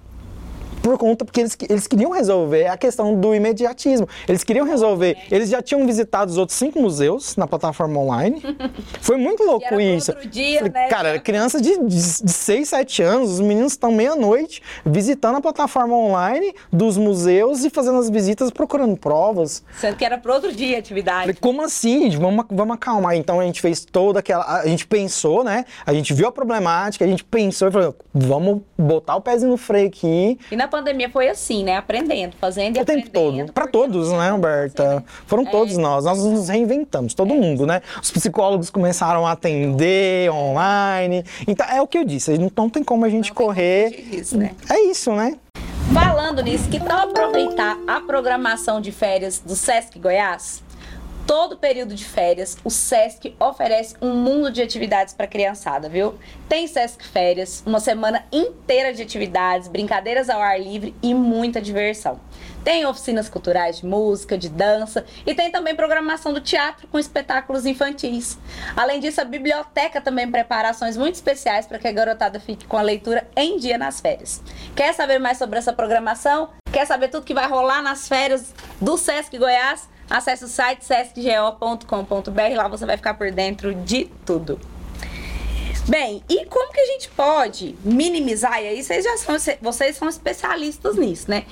[0.82, 4.08] Por conta, porque eles, eles queriam resolver a questão do imediatismo.
[4.28, 5.16] Eles queriam resolver.
[5.30, 8.42] Eles já tinham visitado os outros cinco museus na plataforma online.
[9.00, 10.10] Foi muito louco isso.
[10.12, 10.88] outro dia, Falei, né?
[10.88, 15.94] Cara, criança de, de, de 6, 7 anos, os meninos estão meia-noite visitando a plataforma
[15.94, 19.62] online dos museus e fazendo as visitas procurando provas.
[19.78, 21.20] Sendo que era pro outro dia a atividade.
[21.20, 22.10] Falei, como assim?
[22.10, 23.14] Vamos, vamos acalmar.
[23.16, 24.60] Então a gente fez toda aquela.
[24.60, 25.64] A gente pensou, né?
[25.86, 29.56] A gente viu a problemática, a gente pensou e falou: vamos botar o pezinho no
[29.56, 30.38] freio aqui.
[30.50, 31.76] E na pandemia foi assim, né?
[31.76, 33.44] Aprendendo, fazendo e O tempo aprendendo.
[33.46, 33.52] todo.
[33.52, 35.04] Para todos, né, Humberta?
[35.26, 36.04] Foram todos nós.
[36.04, 37.82] Nós nos reinventamos, todo mundo, né?
[38.02, 41.24] Os psicólogos começaram a atender online.
[41.46, 43.48] Então, é o que eu disse, não, não tem como a gente Não tem como
[43.48, 43.90] correr.
[43.90, 44.52] fugir disso, né?
[44.70, 45.36] É isso, né?
[45.92, 50.62] Falando nisso, que tal aproveitar a programação de férias do Sesc Goiás?
[51.26, 56.18] Todo período de férias, o Sesc oferece um mundo de atividades para criançada, viu?
[56.48, 62.20] Tem Sesc Férias, uma semana inteira de atividades, brincadeiras ao ar livre e muita diversão.
[62.64, 67.66] Tem oficinas culturais de música, de dança e tem também programação do teatro com espetáculos
[67.66, 68.36] infantis.
[68.76, 72.76] Além disso, a biblioteca também prepara ações muito especiais para que a garotada fique com
[72.76, 74.42] a leitura em dia nas férias.
[74.74, 76.50] Quer saber mais sobre essa programação?
[76.72, 79.88] Quer saber tudo que vai rolar nas férias do Sesc Goiás?
[80.10, 84.60] Acesse o site sescgo.com.br, lá você vai ficar por dentro de tudo.
[85.88, 88.62] Bem, e como que a gente pode minimizar?
[88.62, 91.44] E aí vocês já são, vocês são especialistas nisso, né?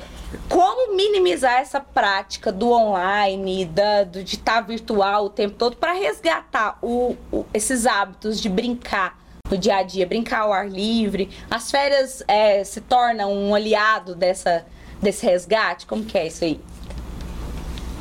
[0.48, 5.94] Como minimizar essa prática do online, da, do, de estar virtual o tempo todo para
[5.94, 9.18] resgatar o, o- esses hábitos de brincar
[9.50, 11.28] no dia a dia, brincar ao ar livre?
[11.50, 14.64] As férias é, se tornam um aliado dessa,
[15.02, 15.86] desse resgate?
[15.86, 16.60] Como que é isso aí?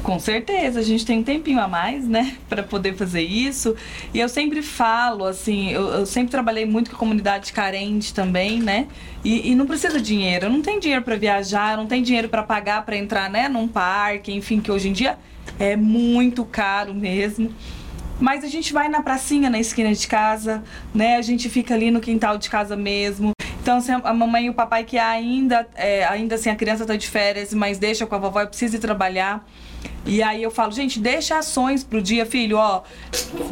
[0.10, 3.76] Com certeza, a gente tem um tempinho a mais, né, para poder fazer isso.
[4.12, 8.60] E eu sempre falo, assim, eu, eu sempre trabalhei muito com a comunidade carente também,
[8.60, 8.88] né?
[9.24, 10.48] E, e não precisa de dinheiro.
[10.48, 13.67] Eu não tenho dinheiro para viajar, não tenho dinheiro para pagar para entrar, né, num
[13.67, 15.15] parque, enfim, que hoje em dia
[15.60, 17.54] é muito caro mesmo.
[18.19, 21.17] Mas a gente vai na pracinha, na esquina de casa, né?
[21.17, 23.34] A gente fica ali no quintal de casa mesmo.
[23.62, 26.95] Então, assim, a mamãe e o papai que ainda, é, ainda assim, a criança tá
[26.95, 29.45] de férias, mas deixa com a vovó e precisa ir trabalhar.
[30.05, 32.81] E aí eu falo, gente, deixa ações pro dia, filho, ó.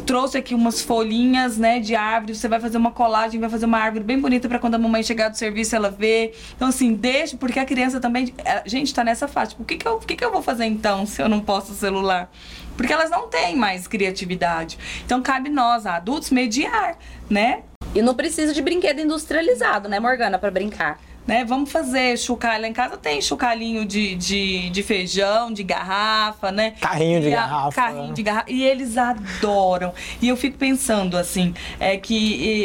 [0.06, 3.78] Trouxe aqui umas folhinhas, né, de árvore, você vai fazer uma colagem, vai fazer uma
[3.78, 6.36] árvore bem bonita para quando a mamãe chegar do serviço ela ver.
[6.56, 9.78] Então assim, deixa, porque a criança também, a gente tá nessa fase, tipo, o que
[9.78, 12.32] que eu, o que que eu vou fazer então se eu não posso celular?
[12.76, 14.78] Porque elas não têm mais criatividade.
[15.06, 16.98] Então cabe nós, adultos, mediar,
[17.30, 17.64] né?
[17.94, 21.00] E não precisa de brinquedo industrializado, né, Morgana, para brincar.
[21.28, 21.44] Né?
[21.46, 22.62] Vamos fazer chocalho.
[22.62, 26.72] Lá em casa tem chocalhinho de, de, de feijão, de garrafa, né?
[26.80, 27.72] Carrinho de a- garrafa.
[27.82, 28.52] Carrinho de garrafa.
[28.52, 29.94] E eles adoram.
[30.22, 32.16] E eu fico pensando, assim, é que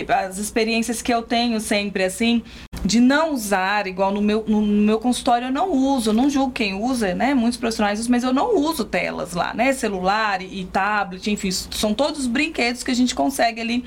[0.06, 2.42] e, as experiências que eu tenho sempre, assim,
[2.84, 6.74] de não usar, igual no meu, no, meu consultório eu não uso, não julgo quem
[6.74, 7.32] usa, né?
[7.34, 9.72] Muitos profissionais usam, mas eu não uso telas lá, né?
[9.72, 13.84] Celular e, e tablet, enfim, são todos os brinquedos que a gente consegue ali.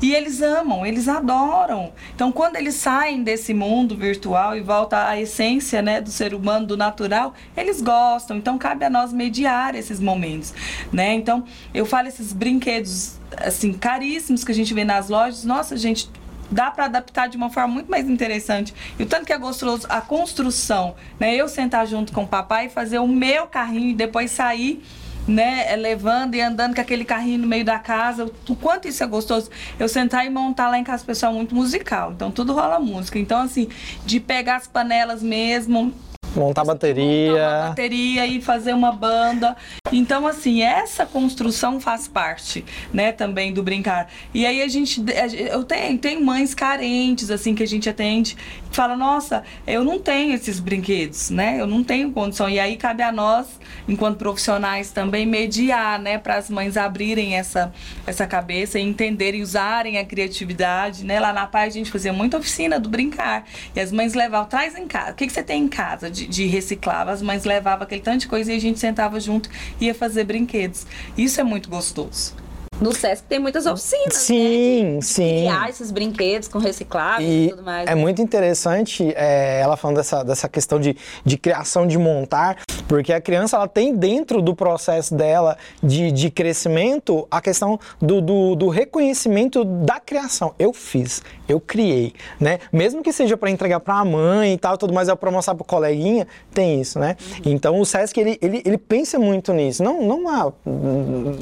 [0.00, 1.92] E eles amam, eles adoram.
[2.14, 6.66] Então, quando eles saem desse mundo virtual e voltam à essência né, do ser humano,
[6.66, 8.36] do natural, eles gostam.
[8.36, 10.52] Então, cabe a nós mediar esses momentos.
[10.92, 11.14] Né?
[11.14, 15.44] Então, eu falo esses brinquedos assim caríssimos que a gente vê nas lojas.
[15.44, 16.08] Nossa, gente,
[16.50, 18.74] dá para adaptar de uma forma muito mais interessante.
[18.98, 21.34] E o tanto que é gostoso a construção, né?
[21.34, 24.82] Eu sentar junto com o papai e fazer o meu carrinho e depois sair
[25.26, 29.02] né, é, levando e andando com aquele carrinho no meio da casa, o quanto isso
[29.02, 29.50] é gostoso.
[29.78, 32.78] Eu sentar e montar lá em casa, o pessoal é muito musical, então tudo rola
[32.78, 33.18] música.
[33.18, 33.68] Então, assim,
[34.04, 35.92] de pegar as panelas mesmo,
[36.34, 37.68] Montar montar uma bateria.
[37.68, 39.56] bateria e fazer uma banda.
[39.92, 44.08] Então, assim, essa construção faz parte, né, também do brincar.
[44.32, 45.02] E aí a gente,
[45.50, 48.34] eu tenho, tenho mães carentes, assim, que a gente atende,
[48.68, 52.50] que fala, nossa, eu não tenho esses brinquedos, né, eu não tenho condição.
[52.50, 53.46] E aí cabe a nós,
[53.88, 57.72] enquanto profissionais, também mediar, né, para as mães abrirem essa,
[58.06, 61.20] essa cabeça e entenderem, usarem a criatividade, né.
[61.20, 63.44] Lá na paz a gente fazia muita oficina do brincar.
[63.74, 66.26] E as mães levavam, traz em casa, o que, que você tem em casa de,
[66.26, 67.12] de reciclável?
[67.12, 69.48] As mães levavam aquele tanto de coisa e a gente sentava junto
[69.80, 70.86] e ia fazer brinquedos.
[71.16, 72.43] Isso é muito gostoso.
[72.80, 74.20] No Sesc tem muitas oficinas, né?
[74.20, 75.40] Sim, de sim.
[75.40, 77.88] Criar esses brinquedos com recicláveis e, E tudo mais.
[77.88, 82.58] é muito interessante é, ela falando dessa, dessa questão de, de criação, de montar,
[82.88, 88.20] porque a criança ela tem dentro do processo dela de, de crescimento a questão do,
[88.20, 90.52] do, do reconhecimento da criação.
[90.58, 92.58] Eu fiz, eu criei, né?
[92.72, 95.54] Mesmo que seja para entregar para a mãe e tal, tudo mais, é para mostrar
[95.54, 97.16] para o coleguinha, tem isso, né?
[97.46, 100.52] Então o Sesc ele, ele, ele pensa muito nisso, não, não, há,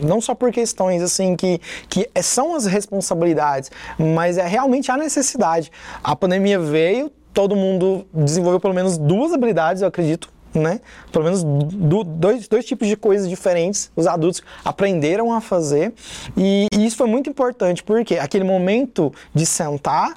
[0.04, 5.70] não só por questões assim que, que são as responsabilidades, mas é realmente a necessidade.
[6.02, 10.80] A pandemia veio, todo mundo desenvolveu pelo menos duas habilidades, eu acredito, né?
[11.10, 15.94] Pelo menos do, dois, dois tipos de coisas diferentes os adultos aprenderam a fazer.
[16.36, 20.14] E, e isso foi muito importante, porque aquele momento de sentar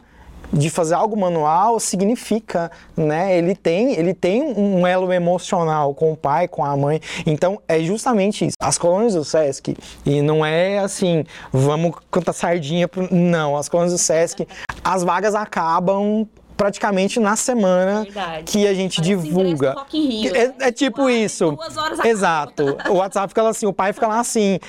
[0.52, 3.38] de fazer algo manual significa, né?
[3.38, 7.00] Ele tem, ele tem um elo emocional com o pai, com a mãe.
[7.26, 8.56] Então é justamente isso.
[8.60, 13.08] As colônias do SESC e não é assim, vamos contar sardinha pro...
[13.14, 14.48] não, as colônias do SESC,
[14.84, 18.44] as vagas acabam praticamente na semana Verdade.
[18.44, 19.76] que a gente Parece divulga.
[19.92, 20.54] Rio, é, né?
[20.62, 21.58] é tipo Lá, isso.
[22.04, 22.78] Exato.
[22.90, 24.60] O WhatsApp fica lá assim, o pai fica lá assim.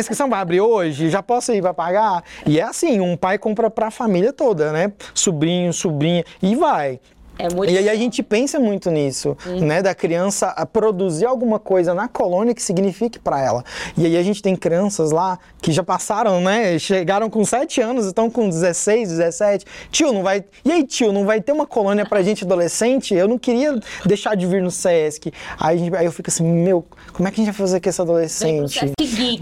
[0.00, 1.10] A inscrição vai abrir hoje?
[1.10, 2.24] Já posso ir para pagar?
[2.46, 4.90] E é assim, um pai compra para a família toda, né?
[5.12, 6.98] Sobrinho, sobrinha e vai.
[7.40, 9.82] É muito E aí a gente pensa muito nisso, né?
[9.82, 13.64] Da criança a produzir alguma coisa na colônia que signifique para ela.
[13.96, 16.78] E aí a gente tem crianças lá que já passaram, né?
[16.78, 19.64] Chegaram com 7 anos, estão com 16, 17.
[19.90, 20.44] Tio, não vai.
[20.64, 23.14] E aí, tio, não vai ter uma colônia pra gente adolescente?
[23.14, 25.32] Eu não queria deixar de vir no SESC.
[25.58, 27.80] Aí, a gente- aí eu fico assim, meu, como é que a gente vai fazer
[27.80, 28.78] com esse adolescente?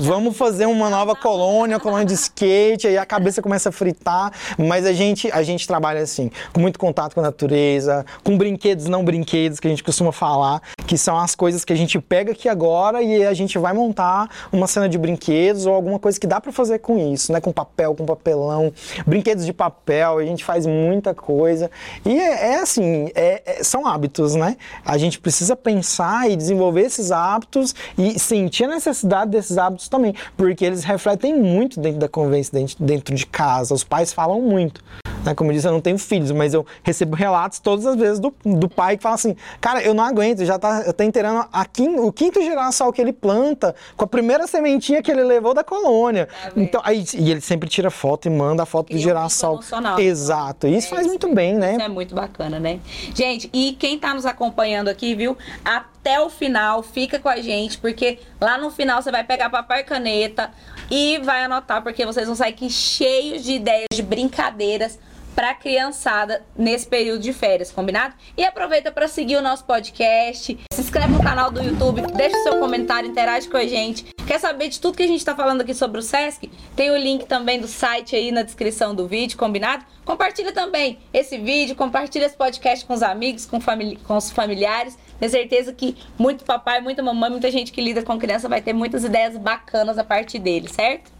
[0.04, 4.84] Vamos fazer uma nova colônia, colônia de skate, aí a cabeça começa a fritar, mas
[4.86, 7.87] a gente, a gente trabalha assim, com muito contato com a natureza,
[8.24, 11.76] com brinquedos não brinquedos, que a gente costuma falar, que são as coisas que a
[11.76, 15.98] gente pega aqui agora e a gente vai montar uma cena de brinquedos ou alguma
[15.98, 17.40] coisa que dá pra fazer com isso, né?
[17.40, 18.72] Com papel, com papelão,
[19.06, 21.70] brinquedos de papel, a gente faz muita coisa.
[22.04, 24.56] E é, é assim, é- é- são hábitos, né?
[24.84, 30.14] A gente precisa pensar e desenvolver esses hábitos e sentir a necessidade desses hábitos também,
[30.36, 33.74] porque eles refletem muito dentro da convivência, dentro, dentro de casa.
[33.74, 34.82] Os pais falam muito.
[35.28, 35.34] Né?
[35.34, 38.34] Como eu disse, eu não tenho filhos, mas eu recebo relatos todas as vezes do,
[38.44, 41.98] do pai que fala assim: cara, eu não aguento, já tá, tá inteirando a quin-
[41.98, 46.28] o quinto girassol que ele planta com a primeira sementinha que ele levou da colônia.
[46.54, 46.62] vendo?
[46.64, 49.54] então, aí, e ele sempre tira foto e manda a foto do um girassol.
[49.54, 49.98] emocional.
[50.00, 50.66] Exato.
[50.66, 51.72] E isso É faz isso muito bem, né?
[51.72, 52.80] Isso é muito bacana, né?
[53.14, 55.36] Gente, e quem tá nos acompanhando aqui, viu?
[55.64, 59.78] Até o final, fica com a gente, porque lá no final você vai pegar papel
[59.78, 60.50] e caneta
[60.90, 64.98] e vai anotar, porque vocês vão sair aqui cheios de ideias, de brincadeiras
[65.38, 68.12] pra criançada nesse período de férias, combinado?
[68.36, 72.42] E aproveita para seguir o nosso podcast, se inscreve no canal do YouTube, deixa o
[72.42, 74.06] seu comentário, interage com a gente.
[74.26, 76.50] Quer saber de tudo que a gente tá falando aqui sobre o Sesc?
[76.74, 79.84] Tem o link também do site aí na descrição do vídeo, combinado?
[80.04, 84.98] Compartilha também esse vídeo, compartilha esse podcast com os amigos, com, famili com os familiares.
[85.20, 88.72] Tenho certeza que muito papai, muita mamãe, muita gente que lida com criança vai ter
[88.72, 91.12] muitas ideias bacanas a partir dele, certo?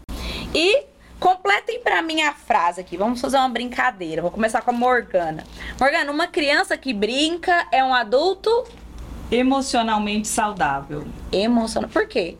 [0.53, 0.88] E
[1.19, 2.95] completem pra mim a frase aqui.
[2.97, 4.21] Vamos fazer uma brincadeira.
[4.21, 5.43] Vou começar com a Morgana.
[5.79, 8.49] Morgana, uma criança que brinca é um adulto
[9.31, 11.05] Emocionalmente saudável.
[11.31, 11.89] emocional.
[11.89, 12.35] Por quê?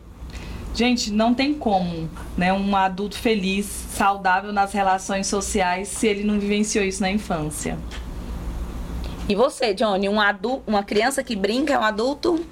[0.74, 6.40] Gente, não tem como, né, um adulto feliz, saudável nas relações sociais se ele não
[6.40, 7.78] vivenciou isso na infância.
[9.28, 12.44] E você, Johnny, um adulto, uma criança que brinca é um adulto?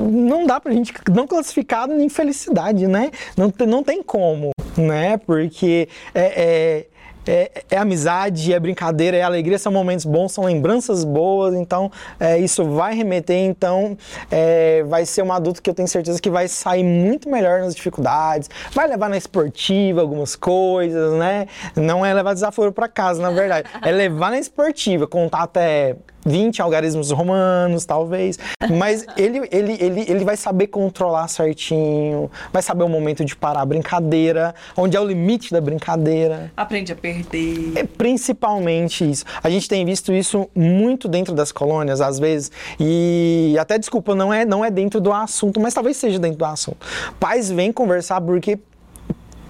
[0.00, 3.10] Não dá pra gente não classificar nem felicidade, né?
[3.36, 5.16] Não, não tem como, né?
[5.18, 6.86] Porque é, é,
[7.26, 12.38] é- é amizade, é brincadeira, é alegria, são momentos bons, são lembranças boas, então é,
[12.38, 13.96] isso vai remeter, então
[14.30, 17.74] é, vai ser um adulto que eu tenho certeza que vai sair muito melhor nas
[17.74, 21.46] dificuldades, vai levar na esportiva algumas coisas, né?
[21.76, 26.60] Não é levar desaforo pra casa, na verdade, é levar na esportiva, contar até 20
[26.62, 28.38] algarismos romanos, talvez.
[28.70, 33.62] Mas ele, ele, ele, ele vai saber controlar certinho, vai saber o momento de parar
[33.62, 36.52] a brincadeira, onde é o limite da brincadeira.
[36.56, 37.72] Aprende a perder.
[37.76, 39.24] É principalmente isso.
[39.42, 44.32] A gente tem visto isso muito dentro das colônias, às vezes, e até desculpa, não
[44.32, 46.86] é, não é dentro do assunto, mas talvez seja dentro do assunto.
[47.18, 48.58] Pais vêm conversar porque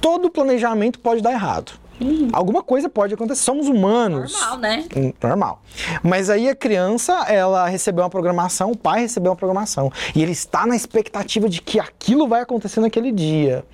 [0.00, 1.72] todo planejamento pode dar errado.
[2.32, 4.32] Alguma coisa pode acontecer, somos humanos.
[4.32, 4.84] Normal, né?
[4.96, 5.62] Hum, Normal.
[6.02, 9.92] Mas aí a criança, ela recebeu uma programação, o pai recebeu uma programação.
[10.14, 13.64] E ele está na expectativa de que aquilo vai acontecer naquele dia.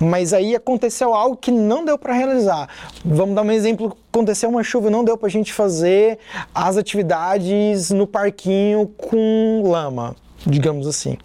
[0.00, 2.68] Mas aí aconteceu algo que não deu para realizar.
[3.04, 3.96] Vamos dar um exemplo.
[4.12, 6.18] Aconteceu uma chuva e não deu pra gente fazer
[6.54, 11.18] as atividades no parquinho com lama, digamos assim.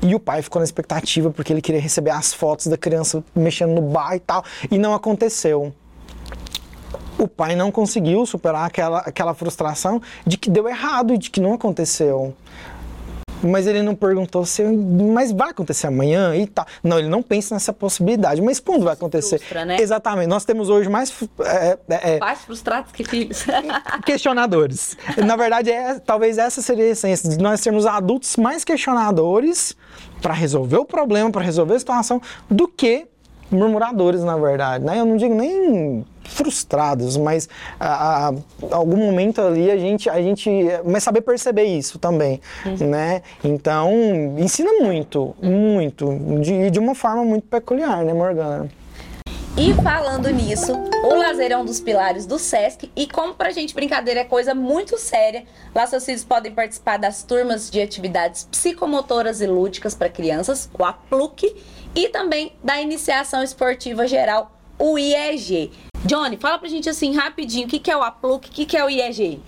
[0.00, 3.72] E o pai ficou na expectativa porque ele queria receber as fotos da criança mexendo
[3.72, 4.44] no bar e tal.
[4.70, 5.72] E não aconteceu
[7.18, 11.40] o pai não conseguiu superar aquela, aquela frustração de que deu errado e de que
[11.40, 12.34] não aconteceu.
[13.42, 16.66] Mas ele não perguntou se, mas vai acontecer amanhã e tal.
[16.82, 18.42] Não, ele não pensa nessa possibilidade.
[18.42, 19.38] Mas quando vai acontecer?
[19.38, 19.76] frustra, né?
[19.80, 20.26] Exatamente.
[20.26, 23.44] Nós temos hoje mais é, é, é, Pais frustrados que filhos.
[24.04, 24.96] questionadores.
[25.24, 29.76] Na verdade, é, talvez essa seria a essência de nós sermos adultos mais questionadores
[30.20, 33.06] para resolver o problema, para resolver a situação, do que
[33.50, 34.84] murmuradores, na verdade.
[34.84, 34.98] Né?
[34.98, 37.48] Eu não digo nem frustrados, mas
[37.80, 38.34] a, a,
[38.70, 40.50] algum momento ali a gente, a gente
[40.84, 42.40] mas saber perceber isso também,
[42.80, 43.22] né?
[43.42, 43.90] Então
[44.38, 48.68] ensina muito, muito, de, de uma forma muito peculiar, né, Morgana?
[49.60, 53.74] E falando nisso, o lazer é um dos pilares do SESC e como pra gente
[53.74, 59.40] brincadeira é coisa muito séria, lá seus filhos podem participar das turmas de atividades psicomotoras
[59.40, 61.56] e lúdicas para crianças, o APLUC,
[61.92, 65.72] e também da iniciação esportiva geral, o IEG.
[66.04, 68.84] Johnny, fala pra gente assim rapidinho, o que, é o APLUC, o que, que é
[68.84, 69.42] o IEG?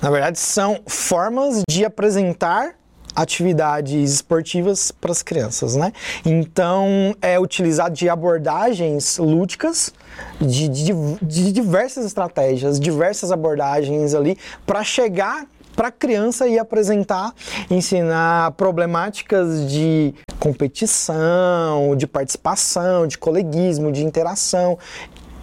[0.00, 2.74] Na verdade, são formas de apresentar
[3.14, 5.90] atividades esportivas para as crianças, né?
[6.24, 9.92] Então é utilizado de abordagens lúdicas,
[10.38, 10.92] de, de,
[11.22, 14.36] de diversas estratégias, diversas abordagens ali
[14.66, 17.34] para chegar para a criança e apresentar,
[17.70, 24.78] ensinar problemáticas de competição, de participação, de coleguismo, de interação,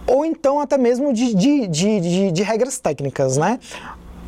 [0.06, 3.58] ou então até mesmo de, de, de, de, de regras técnicas, né?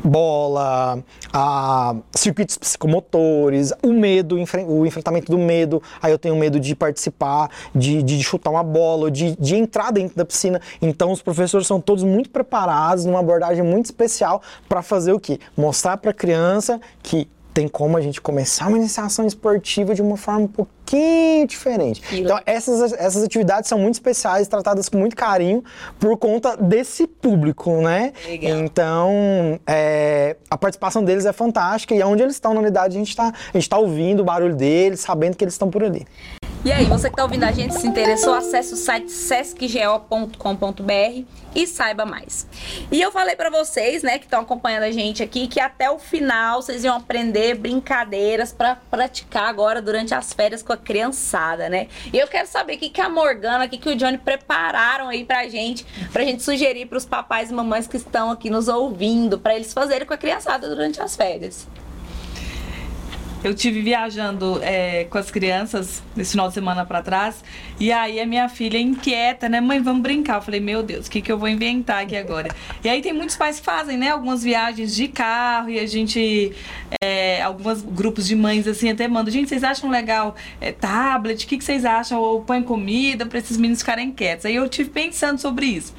[0.03, 1.03] bola,
[1.33, 4.35] a circuitos psicomotores, o medo,
[4.67, 5.81] o enfrentamento do medo.
[6.01, 10.15] Aí eu tenho medo de participar, de, de chutar uma bola, de, de entrar dentro
[10.15, 10.61] da piscina.
[10.81, 15.39] Então os professores são todos muito preparados, numa abordagem muito especial para fazer o quê?
[15.55, 17.27] Mostrar para a criança que
[17.57, 22.03] tem como a gente começar uma iniciação esportiva de uma forma um pouquinho diferente.
[22.11, 25.63] Então, essas, essas atividades são muito especiais, tratadas com muito carinho
[25.99, 28.13] por conta desse público, né?
[28.27, 28.59] Legal.
[28.59, 33.09] Então, é, a participação deles é fantástica e onde eles estão na unidade, a gente
[33.09, 33.33] está
[33.67, 36.05] tá ouvindo o barulho deles, sabendo que eles estão por ali.
[36.65, 41.23] E aí, você que está ouvindo a gente, se interessou, acesse o site sescgo.com.br
[41.55, 42.47] e saiba mais.
[42.91, 45.97] E eu falei para vocês, né, que estão acompanhando a gente aqui, que até o
[45.97, 51.87] final vocês iam aprender brincadeiras para praticar agora durante as férias com a criançada, né?
[52.11, 55.07] E eu quero saber o que, que a Morgana, o que, que o Johnny prepararam
[55.07, 58.67] aí pra gente, pra gente sugerir para os papais e mamães que estão aqui nos
[58.67, 61.67] ouvindo, para eles fazerem com a criançada durante as férias.
[63.43, 67.43] Eu tive viajando é, com as crianças nesse final de semana para trás
[67.79, 70.37] e aí a minha filha inquieta, né, mãe, vamos brincar.
[70.37, 72.49] Eu falei, meu Deus, o que, que eu vou inventar aqui agora?
[72.83, 76.51] E aí tem muitos pais que fazem, né, algumas viagens de carro e a gente,
[77.01, 81.45] é, alguns grupos de mães assim até mandam, gente, vocês acham legal é, tablet?
[81.45, 82.19] O que, que vocês acham?
[82.19, 84.45] Ou põe comida para esses meninos ficarem quietos?
[84.45, 85.93] Aí eu tive pensando sobre isso.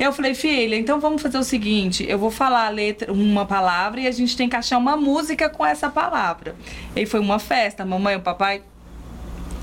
[0.00, 4.00] Eu falei, filha, então vamos fazer o seguinte: eu vou falar a letra, uma palavra
[4.00, 6.56] e a gente tem que achar uma música com essa palavra.
[6.96, 8.62] E foi uma festa, a mamãe e o papai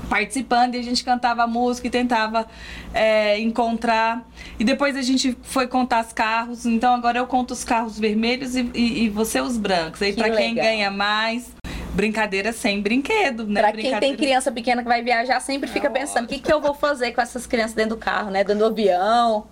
[0.08, 2.46] participando e a gente cantava a música e tentava
[2.94, 4.24] é, encontrar.
[4.60, 6.64] E depois a gente foi contar os carros.
[6.64, 10.00] Então agora eu conto os carros vermelhos e, e, e você os brancos.
[10.00, 11.50] Aí para quem ganha mais.
[11.94, 13.60] Brincadeira sem brinquedo, né?
[13.60, 16.60] Pra quem tem criança pequena que vai viajar, sempre fica pensando: o que, que eu
[16.60, 18.44] vou fazer com essas crianças dentro do carro, né?
[18.44, 19.48] Dentro do avião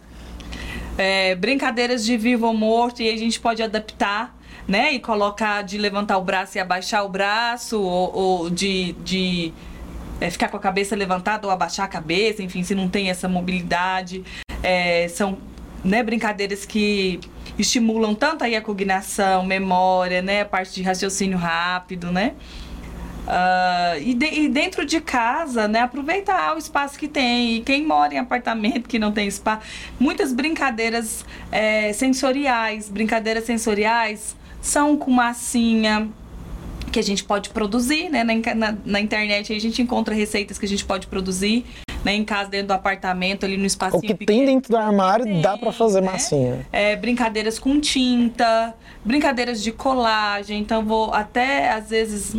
[0.98, 4.36] é, brincadeiras de vivo ou morto e a gente pode adaptar
[4.66, 4.92] né?
[4.92, 9.52] E colocar de levantar o braço e abaixar o braço, ou, ou de, de
[10.20, 13.28] é, ficar com a cabeça levantada ou abaixar a cabeça, enfim, se não tem essa
[13.28, 14.24] mobilidade.
[14.62, 15.38] É, são
[15.84, 17.20] né, brincadeiras que
[17.58, 20.40] estimulam tanto aí a cognição, memória, né?
[20.40, 22.34] A parte de raciocínio rápido, né?
[23.26, 27.56] Uh, e, de, e, dentro de casa, né, aproveitar o espaço que tem.
[27.56, 29.66] E quem mora em apartamento que não tem espaço,
[29.98, 32.88] muitas brincadeiras é, sensoriais.
[32.88, 36.08] Brincadeiras sensoriais são com massinha
[36.92, 38.22] que a gente pode produzir, né?
[38.24, 41.64] Na, na, na internet a gente encontra receitas que a gente pode produzir.
[42.04, 43.96] Né, em casa, dentro do apartamento, ali no espaço.
[43.96, 46.12] O que pequeno, tem dentro do armário tem, dá para fazer né?
[46.12, 46.64] massinha.
[46.70, 50.60] É, brincadeiras com tinta, brincadeiras de colagem.
[50.60, 52.36] Então, vou até às vezes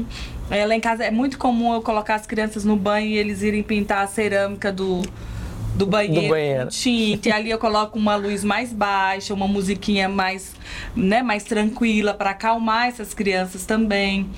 [0.50, 3.41] é, lá em casa é muito comum eu colocar as crianças no banho e eles
[3.41, 5.02] irem pintar a cerâmica do,
[5.76, 6.70] do banheiro, do banheiro.
[6.70, 7.30] tinta.
[7.30, 10.56] E ali eu coloco uma luz mais baixa, uma musiquinha mais,
[10.95, 14.30] né, mais tranquila para acalmar essas crianças também.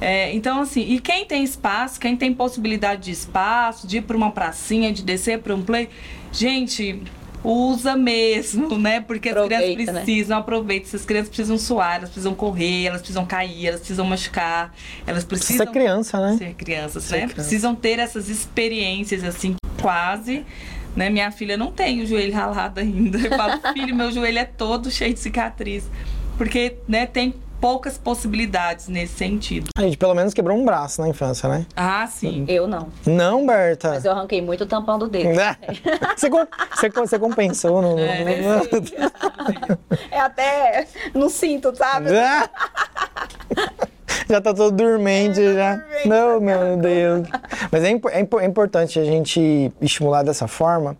[0.00, 4.16] É, então, assim, e quem tem espaço, quem tem possibilidade de espaço, de ir para
[4.16, 5.88] uma pracinha, de descer para um play,
[6.32, 7.02] gente,
[7.42, 9.00] usa mesmo, né?
[9.00, 10.02] Porque aproveita, as crianças né?
[10.02, 10.40] precisam, né?
[10.40, 10.86] aproveita.
[10.88, 14.74] Essas crianças precisam suar, elas precisam correr, elas precisam cair, elas precisam machucar,
[15.06, 15.66] elas precisam.
[15.66, 16.36] Ser criança, né?
[16.36, 17.18] Ser crianças, ser né?
[17.20, 17.34] Criança.
[17.34, 20.44] Precisam ter essas experiências, assim, quase.
[20.96, 21.10] Né?
[21.10, 23.18] Minha filha não tem o joelho ralado ainda.
[23.18, 25.88] Eu falo, filho, meu joelho é todo cheio de cicatriz.
[26.36, 29.70] Porque, né, tem poucas possibilidades nesse sentido.
[29.76, 31.66] A gente pelo menos quebrou um braço na infância, né?
[31.76, 32.44] Ah, sim.
[32.48, 32.88] Eu não.
[33.06, 33.90] Não, Berta.
[33.90, 35.38] Mas eu arranquei muito o tampão do dedo.
[35.40, 35.56] É.
[36.16, 37.98] Você, você, você, compensou no.
[37.98, 38.40] É,
[40.10, 42.10] é até no cinto, sabe?
[42.12, 42.48] É.
[44.28, 45.76] já tá todo dormente, é, já.
[45.76, 47.28] Dormente, não, meu Deus.
[47.70, 50.96] Mas é, é, é importante a gente estimular dessa forma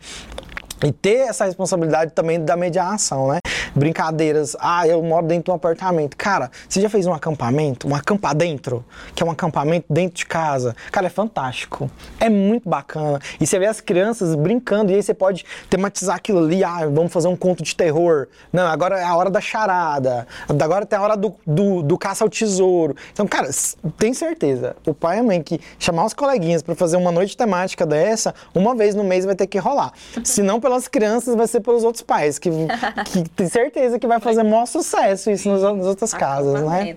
[0.84, 3.38] E ter essa responsabilidade também da mediação, né?
[3.74, 4.56] Brincadeiras.
[4.60, 6.16] Ah, eu moro dentro de um apartamento.
[6.16, 7.88] Cara, você já fez um acampamento?
[7.88, 8.84] Um acampa dentro?
[9.14, 10.76] Que é um acampamento dentro de casa?
[10.92, 11.90] Cara, é fantástico.
[12.20, 13.18] É muito bacana.
[13.40, 16.62] E você vê as crianças brincando e aí você pode tematizar aquilo ali.
[16.62, 18.28] Ah, vamos fazer um conto de terror.
[18.52, 20.26] Não, agora é a hora da charada.
[20.48, 22.94] Agora tem a hora do, do, do caça ao tesouro.
[23.12, 23.48] Então, cara,
[23.96, 24.76] tem certeza.
[24.86, 28.34] O pai e a mãe que chamar os coleguinhas pra fazer uma noite temática dessa,
[28.54, 29.92] uma vez no mês vai ter que rolar.
[30.22, 32.50] Se não pelas crianças, vai ser pelos outros pais, que,
[33.10, 36.94] que tem certeza que vai fazer maior sucesso isso nas, nas outras casas, né?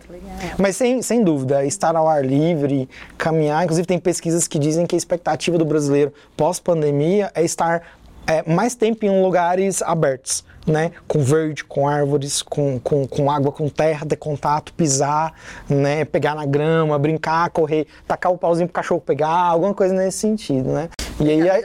[0.57, 3.63] Mas sem, sem dúvida, estar ao ar livre, caminhar.
[3.63, 7.81] Inclusive, tem pesquisas que dizem que a expectativa do brasileiro pós-pandemia é estar
[8.27, 10.91] é, mais tempo em lugares abertos, né?
[11.07, 15.33] Com verde, com árvores, com, com, com água, com terra, ter contato, pisar,
[15.69, 16.03] né?
[16.03, 20.71] Pegar na grama, brincar, correr, tacar o pauzinho pro cachorro pegar, alguma coisa nesse sentido,
[20.71, 20.89] né?
[21.21, 21.57] E aí, livre.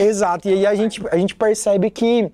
[0.00, 2.30] exato, e aí a gente, a gente percebe que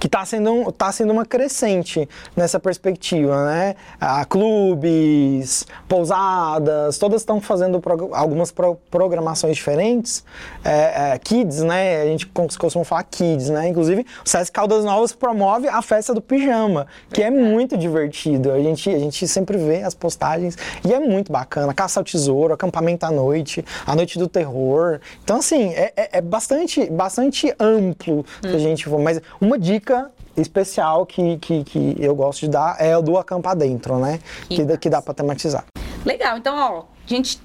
[0.00, 3.74] que está sendo, tá sendo uma crescente nessa perspectiva, né?
[4.00, 10.24] Ah, clubes, pousadas, todas estão fazendo prog- algumas pro- programações diferentes.
[10.64, 12.02] É, é, kids, né?
[12.02, 12.26] A gente
[12.58, 13.68] costuma falar kids, né?
[13.68, 18.52] Inclusive, o SESC Caldas Novas promove a festa do pijama, que é muito divertido.
[18.52, 21.74] A gente, a gente sempre vê as postagens e é muito bacana.
[21.74, 25.00] Caça ao tesouro, acampamento à noite, a noite do terror.
[25.24, 28.98] Então, assim, é, é- é bastante, bastante amplo se a gente for.
[29.00, 33.56] Mas uma dica especial que, que, que eu gosto de dar é o do acampar
[33.56, 34.20] dentro, né?
[34.48, 35.64] Que Que, dá- que dá pra tematizar.
[36.04, 37.40] Legal, então, ó, gente,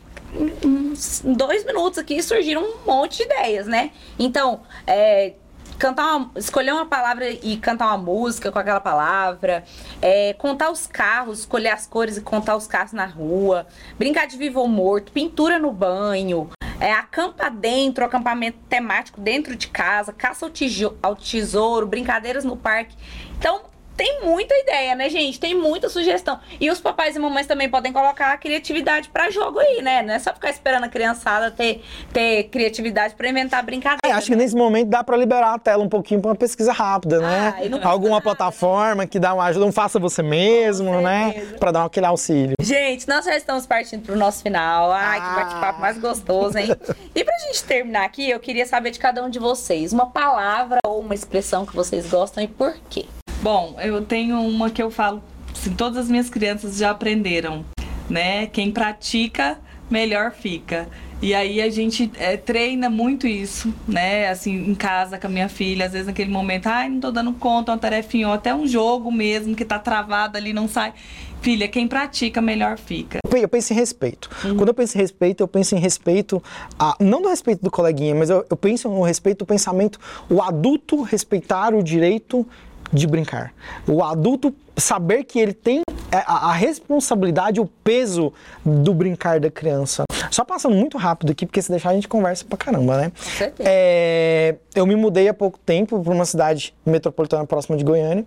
[0.64, 3.92] em dois minutos aqui surgiram um monte de ideias, né?
[4.20, 5.34] Então, é,
[5.80, 9.64] cantar uma, escolher uma palavra e cantar uma música com aquela palavra,
[10.02, 13.66] é, contar os carros, escolher as cores e contar os carros na rua,
[13.98, 16.50] brincar de vivo ou morto, pintura no banho,
[16.80, 22.56] é, acampa dentro, acampamento temático dentro de casa, caça ao, tijo- ao tesouro, brincadeiras no
[22.58, 22.96] parque.
[23.38, 23.62] Então,
[23.96, 25.40] tem muita ideia, né, gente?
[25.40, 26.40] Tem muita sugestão.
[26.60, 30.02] E os papais e mamães também podem colocar a criatividade pra jogo aí, né?
[30.02, 34.00] Não é só ficar esperando a criançada ter, ter criatividade pra inventar brincadeira.
[34.06, 36.72] É, acho que nesse momento dá pra liberar a tela um pouquinho pra uma pesquisa
[36.74, 37.54] rápida, né?
[37.84, 38.24] Ah, Alguma nada.
[38.24, 41.34] plataforma que dá uma ajuda, um faça você mesmo, né?
[41.60, 42.56] Pra dar aquele auxílio.
[42.62, 44.92] Gente, nós já estamos partindo pro nosso final.
[44.92, 45.36] Ai, que Ah.
[45.36, 46.70] bate-papo mais gostoso, hein?
[47.16, 50.80] E pra gente terminar aqui, eu queria saber de cada um de vocês uma palavra
[50.86, 53.06] ou uma expressão que vocês gostam e por quê.
[53.44, 55.22] Bom, eu tenho uma que eu falo,
[55.54, 57.66] assim, todas as minhas crianças já aprenderam,
[58.10, 58.48] né?
[58.48, 59.60] Quem pratica,
[59.92, 60.88] melhor fica.
[61.22, 64.30] E aí a gente é, treina muito isso, né?
[64.30, 67.34] Assim, em casa com a minha filha, às vezes naquele momento, ai, não tô dando
[67.34, 70.94] conta, uma tarefinha, ou até um jogo mesmo que tá travado ali, não sai.
[71.42, 73.20] Filha, quem pratica, melhor fica.
[73.26, 74.30] Eu pe- Eu penso em respeito.
[74.56, 76.42] Quando eu penso em respeito, eu penso em respeito,
[76.80, 80.42] a, não do respeito do coleguinha, mas eu, eu penso no respeito do pensamento, o
[80.42, 82.48] adulto respeitar o direito
[82.92, 83.54] de brincar.
[83.88, 85.82] O adulto saber que ele tem
[86.12, 88.32] é, a, a responsabilidade, o peso
[88.64, 90.04] do brincar da criança.
[90.30, 93.12] Só passando muito rápido aqui, porque se deixar a gente conversa pra caramba, né?
[93.60, 98.26] É, eu me mudei há pouco tempo para uma cidade metropolitana próxima de Goiânia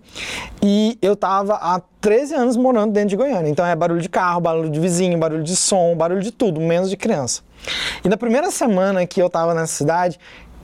[0.63, 3.49] e eu tava há 13 anos morando dentro de Goiânia.
[3.49, 6.91] Então é barulho de carro, barulho de vizinho, barulho de som, barulho de tudo, menos
[6.91, 7.43] de criança.
[8.05, 10.19] E na primeira semana que eu tava nessa cidade,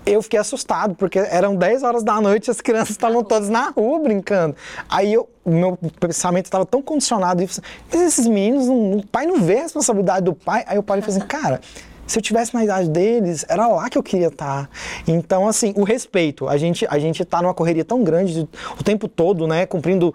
[0.04, 3.70] eu fiquei assustado, porque eram 10 horas da noite e as crianças estavam todas na
[3.70, 4.56] rua brincando.
[4.88, 9.06] Aí eu, o meu pensamento estava tão condicionado, e assim, mas esses meninos, não- o
[9.06, 10.64] pai não vê a responsabilidade do pai.
[10.66, 11.60] Aí eu parei e falei assim, cara,
[12.06, 14.68] se eu tivesse na idade deles, era lá que eu queria estar.
[15.06, 16.48] Então, assim, o respeito.
[16.48, 18.48] A gente, a gente tá numa correria tão grande de-
[18.78, 19.64] o tempo todo, né?
[19.66, 20.12] Cumprindo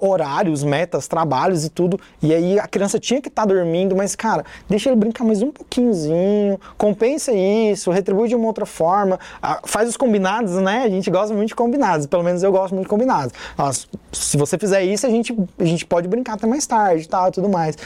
[0.00, 2.00] horários, metas, trabalhos e tudo.
[2.22, 5.50] E aí a criança tinha que estar dormindo, mas, cara, deixa ele brincar mais um
[5.50, 9.18] pouquinhozinho, compensa isso, retribui de uma outra forma,
[9.64, 10.82] faz os combinados, né?
[10.84, 13.32] A gente gosta muito de combinados, pelo menos eu gosto muito de combinados.
[13.56, 17.32] Nossa, se você fizer isso, a gente, a gente pode brincar até mais tarde e
[17.32, 17.76] tudo mais.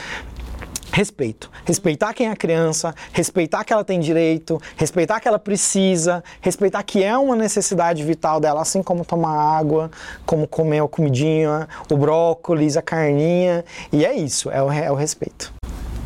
[0.93, 1.51] Respeito.
[1.64, 6.82] Respeitar quem é a criança, respeitar que ela tem direito, respeitar que ela precisa, respeitar
[6.82, 9.90] que é uma necessidade vital dela, assim como tomar água,
[10.26, 13.64] como comer a comidinha, o brócolis, a carninha.
[13.90, 15.51] E é isso, é o, é o respeito.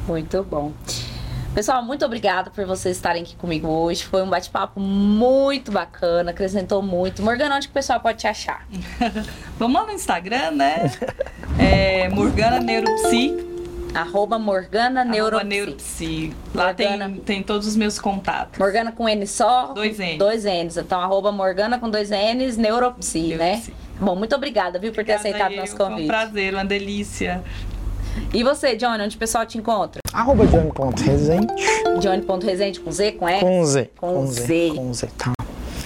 [0.06, 0.72] Muito bom.
[1.52, 4.04] Pessoal, muito obrigada por vocês estarem aqui comigo hoje.
[4.04, 7.22] Foi um bate-papo muito bacana, acrescentou muito.
[7.22, 8.68] Morgana, onde que o pessoal pode te achar?
[9.58, 10.92] Vamos lá no Instagram, né?
[11.58, 13.45] É, Morgana Neuropsi.
[13.96, 16.32] Arroba Morgana arroba Neuropsi.
[16.54, 17.16] Lá tem, Morgana.
[17.24, 18.58] tem todos os meus contatos.
[18.58, 19.72] Morgana com N só?
[19.72, 20.18] Dois N's.
[20.18, 20.76] Dois N's.
[20.76, 23.36] Então, arroba Morgana com dois N's, Neuropsi, né?
[23.36, 23.74] Neuropsi.
[23.98, 26.06] Bom, muito obrigada, viu, por ter Obrigada aceitado o eu, nosso Foi um convite.
[26.06, 27.42] prazer, uma delícia.
[28.34, 30.00] E você, Johnny, onde o pessoal te encontra?
[30.12, 31.54] Arroba Johnny.resente
[32.00, 33.40] Johnny.resende com Z, com E?
[33.40, 33.90] com Z.
[33.96, 34.72] Com Z.
[34.74, 35.32] Com Z, tá.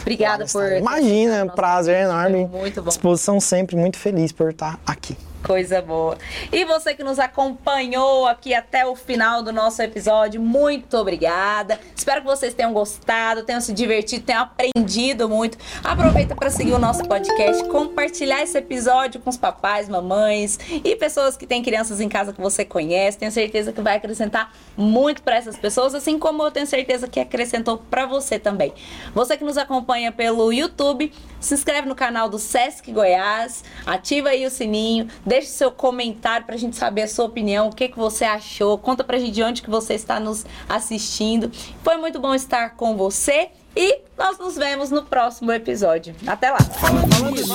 [0.00, 0.72] Obrigada por.
[0.72, 2.46] Imagina, prazer enorme.
[2.46, 2.88] Muito bom.
[2.88, 5.16] Disposição sempre, muito feliz por estar aqui.
[5.42, 6.18] Coisa boa.
[6.52, 11.80] E você que nos acompanhou aqui até o final do nosso episódio, muito obrigada.
[11.96, 15.56] Espero que vocês tenham gostado, tenham se divertido, tenham aprendido muito.
[15.82, 21.36] Aproveita para seguir o nosso podcast, compartilhar esse episódio com os papais, mamães e pessoas
[21.36, 23.18] que têm crianças em casa que você conhece.
[23.18, 27.18] Tenho certeza que vai acrescentar muito para essas pessoas, assim como eu tenho certeza que
[27.18, 28.72] acrescentou para você também.
[29.14, 34.44] Você que nos acompanha pelo YouTube, se inscreve no canal do Sesc Goiás, ativa aí
[34.44, 38.24] o sininho, deixe seu comentário pra gente saber a sua opinião, o que, que você
[38.24, 41.52] achou, conta pra gente de onde que você está nos assistindo.
[41.84, 46.16] Foi muito bom estar com você e nós nos vemos no próximo episódio.
[46.26, 46.58] Até lá!
[46.58, 47.54] Falando nisso,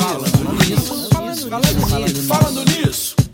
[1.11, 1.36] falando
[1.99, 3.24] nisso, falando nisso.